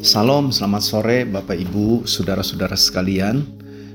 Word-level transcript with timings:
Salam, 0.00 0.48
selamat 0.48 0.80
sore 0.80 1.18
Bapak 1.28 1.60
Ibu, 1.60 2.08
saudara-saudara 2.08 2.72
sekalian. 2.72 3.44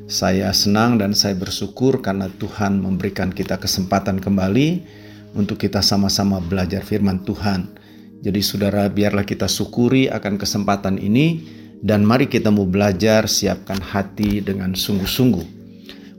Saya 0.05 0.53
senang 0.53 1.01
dan 1.01 1.17
saya 1.17 1.33
bersyukur 1.33 1.97
karena 1.97 2.29
Tuhan 2.29 2.77
memberikan 2.77 3.33
kita 3.33 3.57
kesempatan 3.57 4.21
kembali 4.21 4.85
untuk 5.33 5.57
kita 5.57 5.81
sama-sama 5.81 6.37
belajar 6.37 6.85
firman 6.85 7.25
Tuhan. 7.25 7.73
Jadi 8.21 8.37
saudara, 8.45 8.85
biarlah 8.85 9.25
kita 9.25 9.49
syukuri 9.49 10.05
akan 10.05 10.37
kesempatan 10.37 11.01
ini 11.01 11.41
dan 11.81 12.05
mari 12.05 12.29
kita 12.29 12.53
mau 12.53 12.69
belajar 12.69 13.25
siapkan 13.25 13.81
hati 13.81 14.45
dengan 14.45 14.77
sungguh-sungguh. 14.77 15.45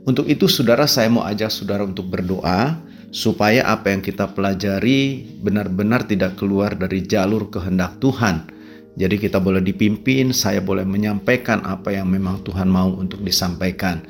Untuk 0.03 0.27
itu 0.27 0.51
saudara, 0.51 0.83
saya 0.83 1.07
mau 1.07 1.23
ajak 1.23 1.47
saudara 1.47 1.87
untuk 1.87 2.11
berdoa 2.11 2.75
supaya 3.15 3.63
apa 3.71 3.95
yang 3.95 4.03
kita 4.03 4.35
pelajari 4.35 5.31
benar-benar 5.39 6.03
tidak 6.03 6.35
keluar 6.35 6.75
dari 6.75 7.07
jalur 7.07 7.47
kehendak 7.47 8.03
Tuhan. 8.03 8.56
Jadi 8.97 9.21
kita 9.21 9.37
boleh 9.37 9.61
dipimpin, 9.61 10.33
saya 10.33 10.57
boleh 10.57 10.81
menyampaikan 10.81 11.61
apa 11.61 11.93
yang 11.93 12.09
memang 12.09 12.41
Tuhan 12.41 12.65
mau 12.65 12.89
untuk 12.97 13.21
disampaikan. 13.21 14.01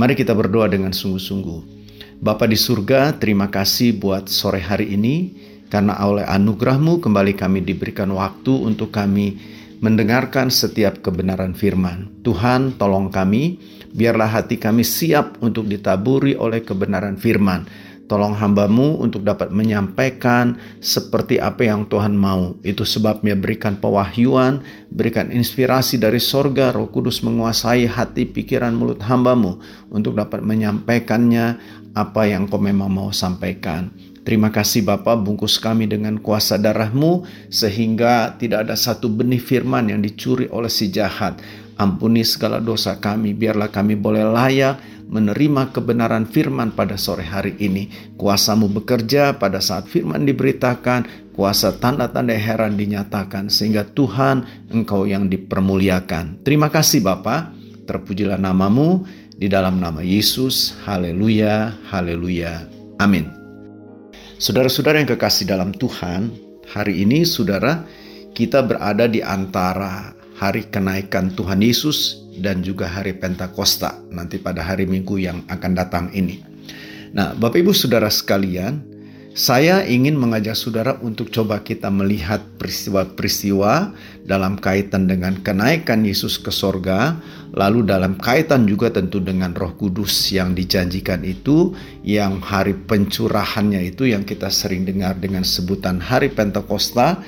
Mari 0.00 0.16
kita 0.16 0.32
berdoa 0.32 0.64
dengan 0.64 0.96
sungguh-sungguh. 0.96 1.60
Bapa 2.24 2.48
di 2.48 2.56
surga, 2.56 3.20
terima 3.20 3.52
kasih 3.52 4.00
buat 4.00 4.32
sore 4.32 4.64
hari 4.64 4.96
ini, 4.96 5.36
karena 5.68 6.00
oleh 6.00 6.24
anugerahmu 6.24 7.04
kembali 7.04 7.36
kami 7.36 7.60
diberikan 7.60 8.08
waktu 8.16 8.64
untuk 8.64 8.88
kami 8.88 9.36
mendengarkan 9.84 10.48
setiap 10.48 11.04
kebenaran 11.04 11.52
firman. 11.52 12.08
Tuhan, 12.24 12.80
tolong 12.80 13.12
kami, 13.12 13.60
biarlah 13.92 14.40
hati 14.40 14.56
kami 14.56 14.88
siap 14.88 15.36
untuk 15.44 15.68
ditaburi 15.68 16.32
oleh 16.32 16.64
kebenaran 16.64 17.20
firman 17.20 17.68
Tolong 18.10 18.34
hambamu 18.34 18.98
untuk 18.98 19.22
dapat 19.22 19.54
menyampaikan 19.54 20.58
seperti 20.82 21.38
apa 21.38 21.62
yang 21.62 21.86
Tuhan 21.86 22.18
mau. 22.18 22.58
Itu 22.66 22.82
sebabnya 22.82 23.38
berikan 23.38 23.78
pewahyuan, 23.78 24.66
berikan 24.90 25.30
inspirasi 25.30 25.94
dari 25.94 26.18
sorga, 26.18 26.74
roh 26.74 26.90
kudus 26.90 27.22
menguasai 27.22 27.86
hati, 27.86 28.26
pikiran, 28.26 28.74
mulut 28.74 28.98
hambamu 29.06 29.62
untuk 29.94 30.18
dapat 30.18 30.42
menyampaikannya 30.42 31.62
apa 31.94 32.26
yang 32.26 32.50
kau 32.50 32.58
memang 32.58 32.90
mau 32.90 33.14
sampaikan. 33.14 33.94
Terima 34.20 34.52
kasih 34.52 34.84
Bapa, 34.84 35.16
bungkus 35.16 35.56
kami 35.56 35.86
dengan 35.86 36.20
kuasa 36.20 36.60
darahmu 36.60 37.24
sehingga 37.48 38.36
tidak 38.36 38.68
ada 38.68 38.76
satu 38.76 39.08
benih 39.08 39.40
firman 39.40 39.88
yang 39.88 40.04
dicuri 40.04 40.44
oleh 40.52 40.68
si 40.68 40.92
jahat. 40.92 41.40
Ampuni 41.80 42.20
segala 42.28 42.60
dosa 42.60 43.00
kami, 43.00 43.32
biarlah 43.32 43.72
kami 43.72 43.96
boleh 43.96 44.20
layak 44.20 44.76
menerima 45.08 45.72
kebenaran 45.72 46.28
firman 46.28 46.76
pada 46.76 47.00
sore 47.00 47.24
hari 47.24 47.56
ini. 47.56 47.88
Kuasamu 48.20 48.68
bekerja 48.68 49.40
pada 49.40 49.64
saat 49.64 49.88
firman 49.88 50.28
diberitakan, 50.28 51.32
kuasa 51.32 51.72
tanda-tanda 51.80 52.36
heran 52.36 52.76
dinyatakan, 52.76 53.48
sehingga 53.48 53.88
Tuhan 53.96 54.68
engkau 54.68 55.08
yang 55.08 55.32
dipermuliakan. 55.32 56.44
Terima 56.44 56.68
kasih 56.68 57.00
Bapa, 57.00 57.48
terpujilah 57.88 58.36
namamu 58.36 59.08
di 59.40 59.48
dalam 59.48 59.80
nama 59.80 60.04
Yesus. 60.04 60.76
Haleluya, 60.84 61.80
haleluya. 61.88 62.68
Amin. 63.00 63.24
Saudara-saudara 64.36 65.00
yang 65.00 65.08
kekasih 65.08 65.48
dalam 65.48 65.72
Tuhan, 65.72 66.28
hari 66.68 67.08
ini 67.08 67.24
saudara 67.24 67.88
kita 68.36 68.60
berada 68.60 69.08
di 69.08 69.24
antara 69.24 70.19
hari 70.40 70.64
kenaikan 70.72 71.36
Tuhan 71.36 71.60
Yesus 71.60 72.24
dan 72.40 72.64
juga 72.64 72.88
hari 72.88 73.12
Pentakosta 73.12 74.00
nanti 74.08 74.40
pada 74.40 74.64
hari 74.64 74.88
Minggu 74.88 75.20
yang 75.20 75.44
akan 75.52 75.72
datang 75.76 76.08
ini. 76.16 76.40
Nah, 77.12 77.36
Bapak 77.36 77.60
Ibu 77.60 77.76
Saudara 77.76 78.08
sekalian, 78.08 78.80
saya 79.36 79.86
ingin 79.86 80.18
mengajak 80.18 80.58
saudara 80.58 80.98
untuk 81.06 81.30
coba 81.30 81.62
kita 81.62 81.86
melihat 81.86 82.42
peristiwa-peristiwa 82.58 83.94
dalam 84.26 84.58
kaitan 84.58 85.06
dengan 85.06 85.38
kenaikan 85.44 86.02
Yesus 86.02 86.34
ke 86.40 86.50
sorga, 86.50 87.20
lalu 87.54 87.86
dalam 87.86 88.18
kaitan 88.18 88.66
juga 88.66 88.90
tentu 88.90 89.22
dengan 89.22 89.54
roh 89.54 89.76
kudus 89.78 90.34
yang 90.34 90.56
dijanjikan 90.56 91.22
itu, 91.22 91.76
yang 92.02 92.42
hari 92.42 92.74
pencurahannya 92.74 93.92
itu 93.92 94.10
yang 94.10 94.26
kita 94.26 94.50
sering 94.50 94.82
dengar 94.82 95.14
dengan 95.20 95.46
sebutan 95.46 96.02
hari 96.02 96.32
Pentakosta, 96.32 97.22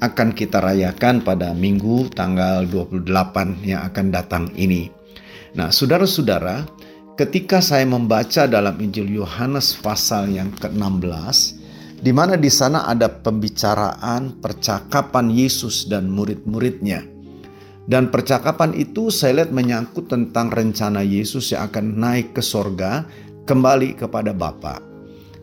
akan 0.00 0.36
kita 0.36 0.60
rayakan 0.60 1.24
pada 1.24 1.56
minggu 1.56 2.12
tanggal 2.12 2.68
28 2.68 3.64
yang 3.64 3.80
akan 3.86 4.06
datang 4.12 4.44
ini. 4.52 4.92
Nah, 5.56 5.72
saudara-saudara, 5.72 6.68
ketika 7.16 7.64
saya 7.64 7.88
membaca 7.88 8.44
dalam 8.44 8.76
Injil 8.76 9.08
Yohanes 9.08 9.72
pasal 9.80 10.36
yang 10.36 10.52
ke-16, 10.52 11.56
di 11.96 12.12
mana 12.12 12.36
di 12.36 12.52
sana 12.52 12.84
ada 12.84 13.08
pembicaraan 13.08 14.36
percakapan 14.44 15.32
Yesus 15.32 15.88
dan 15.88 16.12
murid-muridnya. 16.12 17.00
Dan 17.86 18.10
percakapan 18.10 18.74
itu 18.74 19.14
saya 19.14 19.40
lihat 19.40 19.54
menyangkut 19.54 20.10
tentang 20.10 20.50
rencana 20.50 21.06
Yesus 21.06 21.54
yang 21.54 21.70
akan 21.70 21.96
naik 21.96 22.34
ke 22.34 22.42
sorga 22.42 23.06
kembali 23.46 23.94
kepada 23.94 24.34
Bapa. 24.34 24.82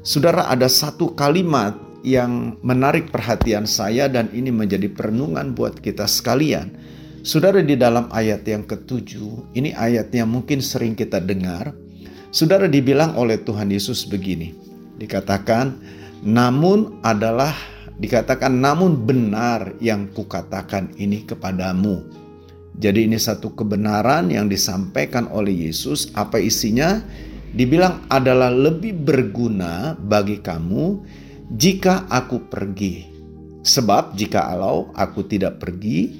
Saudara 0.03 0.51
ada 0.51 0.67
satu 0.67 1.15
kalimat 1.15 1.71
yang 2.03 2.59
menarik 2.59 3.09
perhatian 3.09 3.63
saya 3.63 4.11
dan 4.11 4.27
ini 4.35 4.51
menjadi 4.51 4.91
perenungan 4.91 5.55
buat 5.55 5.79
kita 5.79 6.03
sekalian. 6.05 6.75
Saudara 7.23 7.63
di 7.63 7.79
dalam 7.79 8.11
ayat 8.11 8.43
yang 8.43 8.67
ketujuh, 8.67 9.55
ini 9.55 9.71
ayat 9.71 10.11
yang 10.11 10.27
mungkin 10.27 10.59
sering 10.59 10.91
kita 10.91 11.23
dengar. 11.23 11.71
Saudara 12.35 12.67
dibilang 12.67 13.15
oleh 13.15 13.39
Tuhan 13.39 13.71
Yesus 13.71 14.03
begini, 14.03 14.51
dikatakan, 14.99 15.79
namun 16.27 16.99
adalah 16.99 17.55
dikatakan 17.95 18.51
namun 18.51 19.07
benar 19.07 19.71
yang 19.79 20.11
kukatakan 20.11 20.91
ini 20.99 21.23
kepadamu. 21.23 22.03
Jadi 22.75 23.07
ini 23.07 23.15
satu 23.15 23.55
kebenaran 23.55 24.27
yang 24.27 24.51
disampaikan 24.51 25.31
oleh 25.31 25.71
Yesus, 25.71 26.11
apa 26.17 26.43
isinya? 26.43 26.99
Dibilang 27.53 28.09
adalah 28.09 28.49
lebih 28.49 28.97
berguna 28.97 29.93
bagi 29.93 30.41
kamu 30.41 31.05
jika 31.53 32.09
aku 32.09 32.49
pergi. 32.49 33.09
Sebab 33.63 34.19
jika 34.19 34.51
alau 34.51 34.91
aku 34.91 35.23
tidak 35.23 35.63
pergi, 35.63 36.11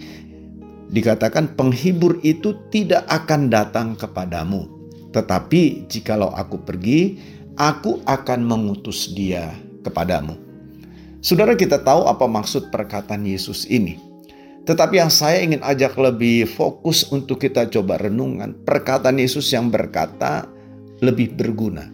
dikatakan 0.94 1.60
penghibur 1.60 2.22
itu 2.24 2.56
tidak 2.72 3.04
akan 3.12 3.52
datang 3.52 4.00
kepadamu. 4.00 4.70
Tetapi 5.12 5.92
jikalau 5.92 6.32
aku 6.32 6.64
pergi, 6.64 7.20
aku 7.60 8.00
akan 8.08 8.40
mengutus 8.48 9.12
dia 9.12 9.52
kepadamu. 9.84 10.40
Saudara 11.20 11.58
kita 11.60 11.84
tahu 11.84 12.08
apa 12.08 12.24
maksud 12.24 12.72
perkataan 12.72 13.28
Yesus 13.28 13.68
ini. 13.68 14.00
Tetapi 14.64 14.96
yang 14.96 15.12
saya 15.12 15.44
ingin 15.44 15.60
ajak 15.60 16.00
lebih 16.00 16.48
fokus 16.48 17.04
untuk 17.12 17.44
kita 17.44 17.68
coba 17.68 18.00
renungan 18.00 18.56
perkataan 18.64 19.20
Yesus 19.20 19.52
yang 19.52 19.68
berkata 19.68 20.48
lebih 21.04 21.36
berguna. 21.36 21.93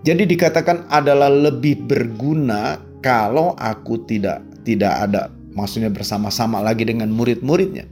Jadi 0.00 0.24
dikatakan 0.24 0.88
adalah 0.88 1.28
lebih 1.28 1.84
berguna 1.84 2.80
kalau 3.04 3.52
aku 3.60 4.00
tidak 4.08 4.40
tidak 4.64 4.92
ada 5.08 5.28
maksudnya 5.52 5.92
bersama-sama 5.92 6.64
lagi 6.64 6.88
dengan 6.88 7.12
murid-muridnya. 7.12 7.84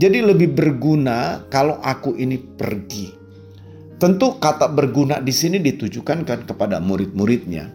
Jadi 0.00 0.18
lebih 0.24 0.56
berguna 0.56 1.44
kalau 1.52 1.76
aku 1.82 2.16
ini 2.16 2.40
pergi. 2.40 3.12
Tentu 4.00 4.40
kata 4.40 4.72
berguna 4.72 5.20
di 5.20 5.28
sini 5.28 5.60
ditujukan 5.60 6.24
kan 6.24 6.40
kepada 6.48 6.80
murid-muridnya. 6.80 7.68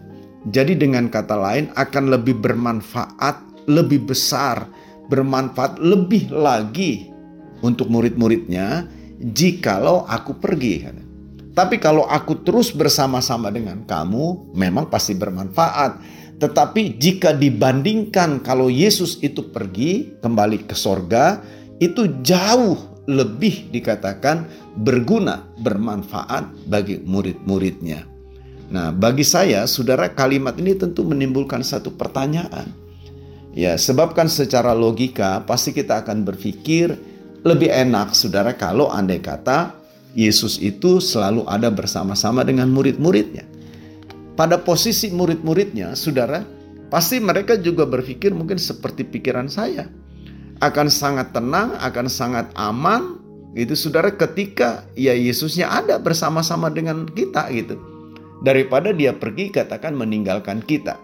Jadi 0.50 0.74
dengan 0.74 1.06
kata 1.06 1.38
lain 1.38 1.70
akan 1.78 2.04
lebih 2.18 2.42
bermanfaat, 2.42 3.66
lebih 3.70 4.10
besar, 4.10 4.66
bermanfaat 5.06 5.78
lebih 5.78 6.34
lagi 6.34 7.10
untuk 7.62 7.86
murid-muridnya 7.94 8.90
jikalau 9.22 10.02
aku 10.10 10.34
pergi. 10.34 11.05
Tapi 11.56 11.80
kalau 11.80 12.04
aku 12.04 12.44
terus 12.44 12.68
bersama-sama 12.68 13.48
dengan 13.48 13.80
kamu, 13.88 14.52
memang 14.52 14.92
pasti 14.92 15.16
bermanfaat. 15.16 15.96
Tetapi 16.36 17.00
jika 17.00 17.32
dibandingkan 17.32 18.44
kalau 18.44 18.68
Yesus 18.68 19.16
itu 19.24 19.40
pergi 19.48 20.20
kembali 20.20 20.68
ke 20.68 20.76
sorga, 20.76 21.40
itu 21.80 22.20
jauh 22.20 22.76
lebih 23.08 23.72
dikatakan 23.72 24.44
berguna, 24.76 25.48
bermanfaat 25.64 26.68
bagi 26.68 27.00
murid-muridnya. 27.00 28.04
Nah, 28.68 28.92
bagi 28.92 29.24
saya, 29.24 29.64
saudara, 29.64 30.12
kalimat 30.12 30.60
ini 30.60 30.76
tentu 30.76 31.08
menimbulkan 31.08 31.64
satu 31.64 31.88
pertanyaan. 31.96 32.68
Ya, 33.56 33.80
sebabkan 33.80 34.28
secara 34.28 34.76
logika 34.76 35.40
pasti 35.48 35.72
kita 35.72 36.04
akan 36.04 36.20
berpikir 36.20 36.92
lebih 37.48 37.72
enak, 37.72 38.12
saudara, 38.12 38.52
kalau 38.52 38.92
andai 38.92 39.24
kata 39.24 39.85
Yesus 40.16 40.56
itu 40.64 40.96
selalu 40.96 41.44
ada 41.44 41.68
bersama-sama 41.68 42.40
dengan 42.40 42.72
murid-muridnya. 42.72 43.44
Pada 44.32 44.56
posisi 44.56 45.12
murid-muridnya, 45.12 45.92
saudara, 45.92 46.40
pasti 46.88 47.20
mereka 47.20 47.60
juga 47.60 47.84
berpikir 47.84 48.32
mungkin 48.32 48.56
seperti 48.56 49.04
pikiran 49.04 49.52
saya. 49.52 49.92
Akan 50.64 50.88
sangat 50.88 51.36
tenang, 51.36 51.76
akan 51.76 52.08
sangat 52.08 52.48
aman, 52.56 53.20
gitu 53.52 53.76
saudara 53.76 54.08
ketika 54.08 54.88
ya 54.96 55.12
Yesusnya 55.12 55.68
ada 55.68 56.00
bersama-sama 56.00 56.72
dengan 56.72 57.04
kita 57.04 57.52
gitu. 57.52 57.76
Daripada 58.40 58.96
dia 58.96 59.12
pergi 59.12 59.52
katakan 59.52 59.92
meninggalkan 59.96 60.64
kita. 60.64 60.96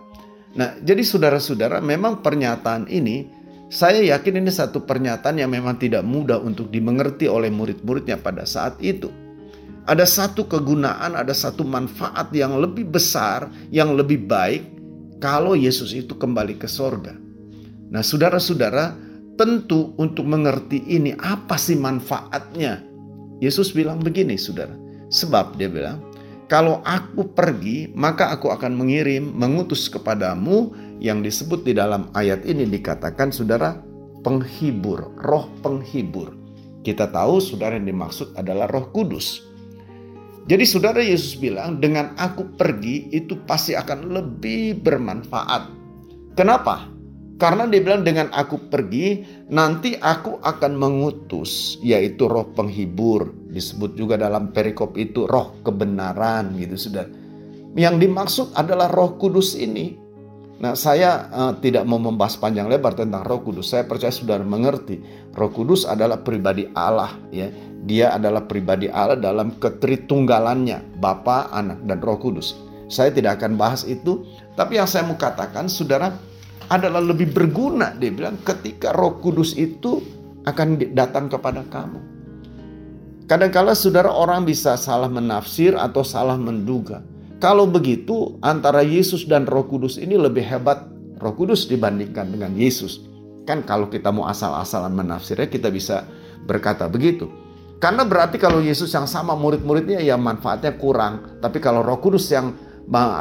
Nah, 0.56 0.76
jadi 0.84 1.00
saudara-saudara 1.00 1.80
memang 1.80 2.20
pernyataan 2.20 2.88
ini 2.88 3.28
Saya 3.72 4.04
yakin 4.04 4.44
ini 4.44 4.52
satu 4.52 4.84
pernyataan 4.84 5.40
yang 5.40 5.48
memang 5.48 5.80
tidak 5.80 6.04
mudah 6.04 6.36
untuk 6.36 6.68
dimengerti 6.68 7.24
oleh 7.24 7.48
murid-muridnya 7.48 8.20
pada 8.20 8.44
saat 8.44 8.76
itu. 8.84 9.08
Ada 9.88 10.04
satu 10.04 10.44
kegunaan, 10.44 11.16
ada 11.16 11.32
satu 11.32 11.64
manfaat 11.64 12.28
yang 12.36 12.60
lebih 12.60 12.92
besar, 12.92 13.48
yang 13.72 13.96
lebih 13.96 14.28
baik 14.28 14.68
kalau 15.24 15.56
Yesus 15.56 15.96
itu 15.96 16.12
kembali 16.12 16.60
ke 16.60 16.68
sorga. 16.68 17.16
Nah 17.88 18.04
saudara-saudara, 18.04 18.92
tentu 19.40 19.96
untuk 19.96 20.28
mengerti 20.28 20.84
ini 20.92 21.16
apa 21.16 21.56
sih 21.56 21.80
manfaatnya. 21.80 22.84
Yesus 23.40 23.72
bilang 23.72 24.04
begini 24.04 24.36
saudara. 24.36 24.76
Sebab 25.08 25.56
dia 25.56 25.72
bilang, 25.72 25.96
kalau 26.52 26.84
aku 26.84 27.32
pergi, 27.32 27.88
maka 27.96 28.36
aku 28.36 28.52
akan 28.52 28.76
mengirim, 28.76 29.32
mengutus 29.32 29.88
kepadamu 29.88 30.91
yang 31.02 31.18
disebut 31.18 31.66
di 31.66 31.74
dalam 31.74 32.06
ayat 32.14 32.46
ini 32.46 32.62
dikatakan 32.70 33.34
saudara 33.34 33.74
penghibur, 34.22 35.10
roh 35.18 35.50
penghibur. 35.58 36.30
Kita 36.86 37.10
tahu 37.10 37.42
saudara 37.42 37.74
yang 37.74 37.90
dimaksud 37.90 38.38
adalah 38.38 38.70
roh 38.70 38.86
kudus. 38.94 39.42
Jadi 40.46 40.62
saudara 40.62 41.02
Yesus 41.02 41.38
bilang 41.38 41.82
dengan 41.82 42.14
aku 42.14 42.54
pergi 42.54 43.10
itu 43.10 43.34
pasti 43.46 43.74
akan 43.74 44.14
lebih 44.14 44.78
bermanfaat. 44.78 45.70
Kenapa? 46.38 46.86
Karena 47.38 47.66
dia 47.66 47.82
bilang 47.82 48.06
dengan 48.06 48.30
aku 48.30 48.70
pergi 48.70 49.26
nanti 49.50 49.98
aku 49.98 50.38
akan 50.38 50.72
mengutus 50.78 51.82
yaitu 51.82 52.30
roh 52.30 52.46
penghibur. 52.54 53.30
Disebut 53.50 53.98
juga 53.98 54.14
dalam 54.18 54.54
perikop 54.54 54.94
itu 54.94 55.26
roh 55.26 55.58
kebenaran 55.66 56.54
gitu 56.58 56.78
sudah. 56.78 57.06
Yang 57.74 57.94
dimaksud 58.06 58.46
adalah 58.54 58.90
roh 58.90 59.18
kudus 59.18 59.58
ini 59.58 60.01
Nah, 60.62 60.78
saya 60.78 61.26
uh, 61.34 61.52
tidak 61.58 61.82
mau 61.90 61.98
membahas 61.98 62.38
panjang 62.38 62.70
lebar 62.70 62.94
tentang 62.94 63.26
Roh 63.26 63.42
Kudus. 63.42 63.74
Saya 63.74 63.82
percaya 63.82 64.14
sudah 64.14 64.38
mengerti. 64.46 65.02
Roh 65.34 65.50
Kudus 65.50 65.82
adalah 65.82 66.22
pribadi 66.22 66.70
Allah, 66.78 67.18
ya. 67.34 67.50
Dia 67.82 68.14
adalah 68.14 68.46
pribadi 68.46 68.86
Allah 68.86 69.18
dalam 69.18 69.58
ketritunggalannya, 69.58 71.02
Bapa, 71.02 71.50
Anak, 71.50 71.82
dan 71.82 71.98
Roh 71.98 72.14
Kudus. 72.14 72.54
Saya 72.86 73.10
tidak 73.10 73.42
akan 73.42 73.58
bahas 73.58 73.82
itu, 73.82 74.22
tapi 74.54 74.78
yang 74.78 74.86
saya 74.86 75.02
mau 75.02 75.18
katakan, 75.18 75.66
saudara, 75.66 76.14
adalah 76.70 77.02
lebih 77.02 77.34
berguna. 77.34 77.98
Dia 77.98 78.14
bilang, 78.14 78.38
ketika 78.46 78.94
Roh 78.94 79.18
Kudus 79.18 79.58
itu 79.58 79.98
akan 80.46 80.78
datang 80.94 81.26
kepada 81.26 81.66
kamu. 81.66 81.98
Kadang-kala 83.26 83.74
saudara 83.74 84.14
orang 84.14 84.46
bisa 84.46 84.78
salah 84.78 85.10
menafsir 85.10 85.74
atau 85.74 86.06
salah 86.06 86.38
menduga. 86.38 87.02
Kalau 87.42 87.66
begitu, 87.66 88.38
antara 88.38 88.86
Yesus 88.86 89.26
dan 89.26 89.50
Roh 89.50 89.66
Kudus 89.66 89.98
ini 89.98 90.14
lebih 90.14 90.46
hebat 90.46 90.86
Roh 91.18 91.34
Kudus 91.34 91.66
dibandingkan 91.66 92.30
dengan 92.30 92.54
Yesus. 92.54 93.02
Kan 93.50 93.66
kalau 93.66 93.90
kita 93.90 94.14
mau 94.14 94.30
asal-asalan 94.30 94.94
menafsirnya, 94.94 95.50
kita 95.50 95.66
bisa 95.74 96.06
berkata 96.46 96.86
begitu. 96.86 97.26
Karena 97.82 98.06
berarti 98.06 98.38
kalau 98.38 98.62
Yesus 98.62 98.94
yang 98.94 99.10
sama 99.10 99.34
murid-muridnya 99.34 99.98
ya 99.98 100.14
manfaatnya 100.14 100.78
kurang. 100.78 101.42
Tapi 101.42 101.58
kalau 101.58 101.82
Roh 101.82 101.98
Kudus 101.98 102.30
yang 102.30 102.54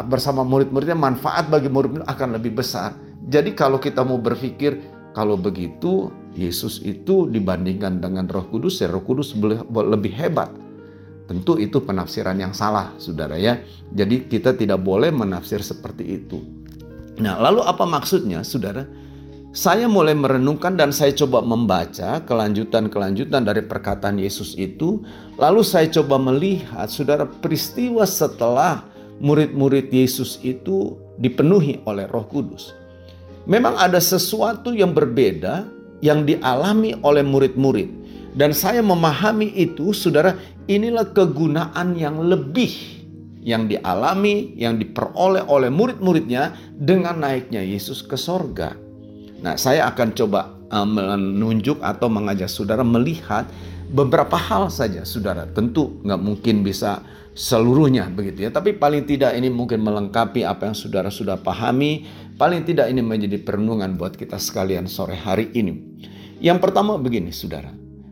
bersama 0.05 0.45
murid-muridnya 0.45 0.93
manfaat 0.93 1.49
bagi 1.49 1.73
murid-murid 1.73 2.05
akan 2.05 2.37
lebih 2.37 2.61
besar. 2.61 2.93
Jadi 3.25 3.57
kalau 3.57 3.81
kita 3.81 4.05
mau 4.05 4.21
berpikir 4.21 4.77
kalau 5.17 5.33
begitu 5.33 6.13
Yesus 6.37 6.77
itu 6.85 7.25
dibandingkan 7.25 7.97
dengan 7.97 8.29
Roh 8.29 8.45
Kudus 8.53 8.85
ya 8.85 8.93
Roh 8.93 9.01
Kudus 9.01 9.33
lebih 9.73 10.13
hebat. 10.13 10.53
Tentu 11.31 11.55
itu 11.55 11.79
penafsiran 11.79 12.35
yang 12.35 12.51
salah, 12.51 12.91
saudara 12.99 13.39
ya. 13.39 13.63
Jadi 13.87 14.27
kita 14.27 14.51
tidak 14.51 14.83
boleh 14.83 15.15
menafsir 15.15 15.63
seperti 15.63 16.19
itu. 16.19 16.43
Nah, 17.23 17.39
lalu 17.39 17.63
apa 17.63 17.87
maksudnya, 17.87 18.43
saudara? 18.43 18.83
Saya 19.55 19.87
mulai 19.87 20.11
merenungkan 20.11 20.75
dan 20.75 20.91
saya 20.91 21.15
coba 21.15 21.39
membaca 21.39 22.19
kelanjutan-kelanjutan 22.27 23.47
dari 23.47 23.63
perkataan 23.63 24.19
Yesus 24.19 24.59
itu. 24.59 25.07
Lalu 25.39 25.63
saya 25.63 25.87
coba 25.87 26.19
melihat, 26.19 26.91
saudara, 26.91 27.23
peristiwa 27.23 28.03
setelah 28.03 28.83
murid-murid 29.23 29.87
Yesus 29.87 30.35
itu 30.43 30.99
dipenuhi 31.15 31.79
oleh 31.87 32.11
Roh 32.11 32.27
Kudus. 32.27 32.75
Memang 33.47 33.79
ada 33.79 34.03
sesuatu 34.03 34.75
yang 34.75 34.91
berbeda 34.91 35.63
yang 36.03 36.27
dialami 36.27 36.91
oleh 36.99 37.23
murid-murid 37.23 38.01
dan 38.31 38.55
saya 38.55 38.79
memahami 38.79 39.51
itu, 39.59 39.91
saudara, 39.91 40.39
inilah 40.71 41.11
kegunaan 41.11 41.99
yang 41.99 42.23
lebih 42.23 43.01
yang 43.41 43.65
dialami, 43.65 44.53
yang 44.53 44.77
diperoleh 44.77 45.49
oleh 45.49 45.73
murid-muridnya 45.73 46.53
dengan 46.77 47.25
naiknya 47.25 47.65
Yesus 47.65 48.05
ke 48.05 48.13
sorga. 48.13 48.77
Nah, 49.41 49.57
saya 49.57 49.89
akan 49.89 50.13
coba 50.13 50.53
uh, 50.69 50.85
menunjuk 50.85 51.81
atau 51.81 52.07
mengajak 52.07 52.47
saudara 52.47 52.85
melihat 52.85 53.49
beberapa 53.89 54.37
hal 54.37 54.69
saja, 54.69 55.01
saudara. 55.01 55.49
Tentu 55.49 55.99
nggak 56.05 56.21
mungkin 56.21 56.61
bisa 56.61 57.01
seluruhnya 57.33 58.11
begitu 58.13 58.45
ya, 58.45 58.53
tapi 58.53 58.77
paling 58.77 59.09
tidak 59.09 59.33
ini 59.33 59.49
mungkin 59.49 59.81
melengkapi 59.81 60.45
apa 60.45 60.69
yang 60.69 60.77
saudara 60.77 61.09
sudah 61.09 61.41
pahami. 61.41 62.05
Paling 62.37 62.65
tidak 62.65 62.89
ini 62.89 63.05
menjadi 63.05 63.37
perenungan 63.41 63.97
buat 63.97 64.17
kita 64.17 64.37
sekalian 64.37 64.89
sore 64.89 65.13
hari 65.13 65.49
ini. 65.53 65.77
Yang 66.41 66.57
pertama 66.57 66.97
begini, 66.97 67.29
saudara. 67.29 67.69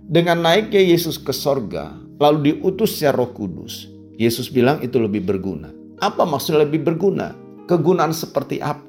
Dengan 0.10 0.46
naiknya 0.46 0.82
Yesus 0.82 1.18
ke 1.18 1.34
sorga, 1.34 2.09
lalu 2.20 2.54
diutusnya 2.54 3.16
roh 3.16 3.32
kudus. 3.32 3.88
Yesus 4.20 4.52
bilang 4.52 4.84
itu 4.84 5.00
lebih 5.00 5.24
berguna. 5.24 5.72
Apa 6.04 6.28
maksudnya 6.28 6.68
lebih 6.68 6.84
berguna? 6.84 7.32
Kegunaan 7.66 8.12
seperti 8.12 8.60
apa? 8.60 8.84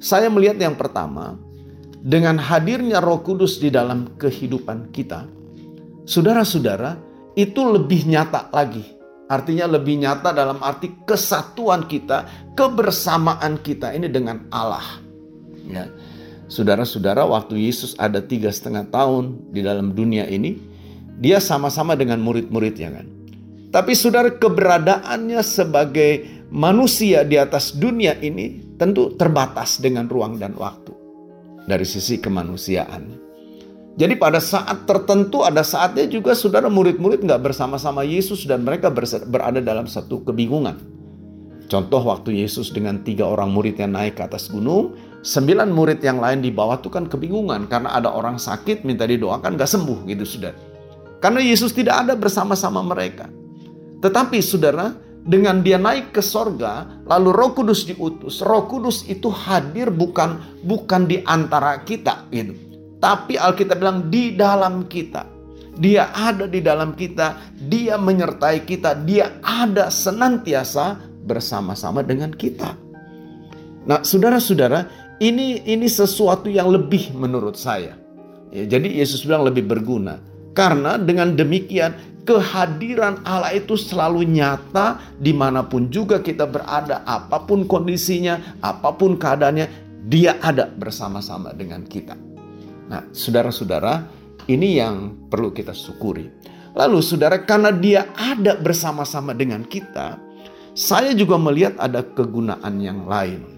Saya 0.00 0.32
melihat 0.32 0.56
yang 0.60 0.76
pertama, 0.76 1.36
dengan 2.00 2.40
hadirnya 2.40 3.04
roh 3.04 3.20
kudus 3.20 3.60
di 3.60 3.68
dalam 3.68 4.16
kehidupan 4.16 4.92
kita, 4.92 5.28
saudara-saudara, 6.08 6.96
itu 7.36 7.60
lebih 7.60 8.08
nyata 8.08 8.48
lagi. 8.52 8.96
Artinya 9.26 9.66
lebih 9.66 10.00
nyata 10.00 10.30
dalam 10.30 10.62
arti 10.62 11.02
kesatuan 11.04 11.84
kita, 11.84 12.24
kebersamaan 12.54 13.58
kita 13.60 13.92
ini 13.92 14.06
dengan 14.08 14.46
Allah. 14.54 15.02
Ya. 15.66 15.90
Saudara-saudara, 16.46 17.26
waktu 17.26 17.58
Yesus 17.58 17.98
ada 17.98 18.22
tiga 18.22 18.54
setengah 18.54 18.86
tahun 18.86 19.50
di 19.50 19.66
dalam 19.66 19.98
dunia 19.98 20.30
ini, 20.30 20.62
dia 21.16 21.40
sama-sama 21.40 21.96
dengan 21.96 22.20
murid-muridnya 22.20 22.92
kan. 22.92 23.06
Tapi 23.72 23.92
saudara 23.92 24.32
keberadaannya 24.32 25.40
sebagai 25.44 26.44
manusia 26.48 27.26
di 27.26 27.36
atas 27.36 27.76
dunia 27.76 28.16
ini 28.22 28.76
tentu 28.80 29.12
terbatas 29.18 29.82
dengan 29.82 30.08
ruang 30.08 30.40
dan 30.40 30.56
waktu 30.56 30.94
dari 31.66 31.84
sisi 31.84 32.22
kemanusiaan. 32.22 33.26
Jadi 33.96 34.12
pada 34.20 34.44
saat 34.44 34.84
tertentu 34.84 35.40
ada 35.40 35.64
saatnya 35.64 36.04
juga 36.04 36.36
saudara 36.36 36.68
murid-murid 36.68 37.24
nggak 37.24 37.42
bersama-sama 37.52 38.04
Yesus 38.04 38.44
dan 38.44 38.60
mereka 38.60 38.92
berada 38.92 39.60
dalam 39.60 39.88
satu 39.88 40.20
kebingungan. 40.20 40.76
Contoh 41.66 41.98
waktu 42.04 42.44
Yesus 42.44 42.70
dengan 42.70 43.02
tiga 43.02 43.26
orang 43.26 43.50
muridnya 43.50 43.90
naik 43.90 44.20
ke 44.20 44.22
atas 44.22 44.52
gunung, 44.52 44.94
Sembilan 45.26 45.74
murid 45.74 46.06
yang 46.06 46.22
lain 46.22 46.38
di 46.38 46.54
bawah 46.54 46.78
itu 46.78 46.86
kan 46.86 47.10
kebingungan 47.10 47.66
karena 47.66 47.98
ada 47.98 48.14
orang 48.14 48.38
sakit 48.38 48.86
minta 48.86 49.10
didoakan 49.10 49.58
gak 49.58 49.66
sembuh 49.66 50.06
gitu 50.06 50.22
saudara. 50.22 50.75
Karena 51.18 51.40
Yesus 51.40 51.72
tidak 51.72 52.06
ada 52.06 52.14
bersama-sama 52.14 52.84
mereka. 52.84 53.28
Tetapi 54.04 54.38
saudara 54.44 54.92
dengan 55.26 55.58
dia 55.64 55.76
naik 55.76 56.14
ke 56.14 56.22
sorga 56.22 57.02
lalu 57.08 57.34
roh 57.34 57.50
kudus 57.56 57.88
diutus. 57.88 58.44
Roh 58.44 58.68
kudus 58.70 59.02
itu 59.10 59.26
hadir 59.32 59.90
bukan 59.90 60.38
bukan 60.62 61.10
di 61.10 61.24
antara 61.26 61.82
kita 61.82 62.30
gitu. 62.30 62.54
Tapi 63.02 63.36
Alkitab 63.36 63.76
bilang 63.76 63.98
di 64.08 64.32
dalam 64.36 64.86
kita. 64.88 65.34
Dia 65.76 66.08
ada 66.16 66.48
di 66.48 66.64
dalam 66.64 66.96
kita, 66.96 67.36
dia 67.68 68.00
menyertai 68.00 68.64
kita, 68.64 68.96
dia 69.04 69.36
ada 69.44 69.92
senantiasa 69.92 70.96
bersama-sama 71.28 72.00
dengan 72.00 72.32
kita. 72.32 72.72
Nah, 73.84 74.00
saudara-saudara, 74.00 74.88
ini 75.20 75.68
ini 75.68 75.84
sesuatu 75.84 76.48
yang 76.48 76.72
lebih 76.72 77.12
menurut 77.12 77.60
saya. 77.60 77.92
Ya, 78.48 78.64
jadi 78.64 78.88
Yesus 78.88 79.28
bilang 79.28 79.44
lebih 79.44 79.68
berguna. 79.68 80.16
Karena 80.56 80.96
dengan 80.96 81.36
demikian 81.36 82.24
kehadiran 82.24 83.20
Allah 83.28 83.52
itu 83.52 83.76
selalu 83.76 84.24
nyata 84.24 84.98
di 85.20 85.36
mana 85.36 85.60
pun 85.68 85.92
juga 85.92 86.24
kita 86.24 86.48
berada. 86.48 87.04
Apa 87.04 87.44
pun 87.44 87.68
kondisinya, 87.68 88.58
apa 88.64 88.96
pun 88.96 89.20
keadaannya, 89.20 89.68
dia 90.08 90.40
ada 90.40 90.72
bersama-sama 90.72 91.52
dengan 91.52 91.84
kita. 91.84 92.16
Nah 92.88 93.04
saudara-saudara 93.12 94.08
ini 94.48 94.80
yang 94.80 95.28
perlu 95.28 95.52
kita 95.52 95.76
syukuri. 95.76 96.32
Lalu 96.72 97.04
saudara 97.04 97.44
karena 97.44 97.68
dia 97.68 98.08
ada 98.16 98.56
bersama-sama 98.56 99.36
dengan 99.36 99.60
kita. 99.68 100.16
Saya 100.76 101.12
juga 101.12 101.36
melihat 101.36 101.76
ada 101.80 102.04
kegunaan 102.04 102.80
yang 102.80 103.08
lain 103.08 103.56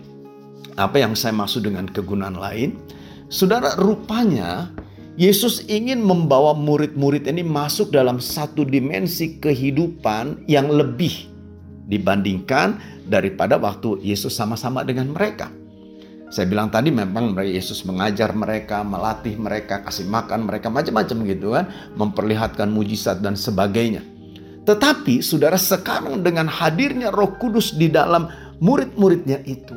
apa 0.78 1.02
yang 1.02 1.18
saya 1.18 1.34
maksud 1.34 1.66
dengan 1.66 1.90
kegunaan 1.90 2.38
lain? 2.38 2.78
Saudara, 3.28 3.74
rupanya 3.76 4.70
Yesus 5.18 5.66
ingin 5.66 5.98
membawa 5.98 6.54
murid-murid 6.54 7.26
ini 7.26 7.42
masuk 7.42 7.90
dalam 7.90 8.22
satu 8.22 8.62
dimensi 8.62 9.42
kehidupan 9.42 10.46
yang 10.46 10.70
lebih 10.70 11.26
dibandingkan 11.90 12.78
daripada 13.02 13.58
waktu 13.58 13.98
Yesus 13.98 14.38
sama-sama 14.38 14.86
dengan 14.86 15.10
mereka. 15.10 15.50
Saya 16.30 16.46
bilang 16.46 16.70
tadi 16.70 16.94
memang 16.94 17.34
Yesus 17.34 17.82
mengajar 17.82 18.30
mereka, 18.30 18.86
melatih 18.86 19.34
mereka, 19.34 19.82
kasih 19.82 20.06
makan 20.06 20.46
mereka 20.46 20.70
macam-macam 20.70 21.16
gitu 21.26 21.46
kan, 21.50 21.66
memperlihatkan 21.98 22.70
mujizat 22.70 23.18
dan 23.18 23.34
sebagainya. 23.34 24.06
Tetapi 24.70 25.18
saudara 25.18 25.58
sekarang 25.58 26.22
dengan 26.22 26.46
hadirnya 26.46 27.10
Roh 27.10 27.34
Kudus 27.42 27.74
di 27.74 27.90
dalam 27.90 28.30
murid-muridnya 28.62 29.42
itu, 29.50 29.74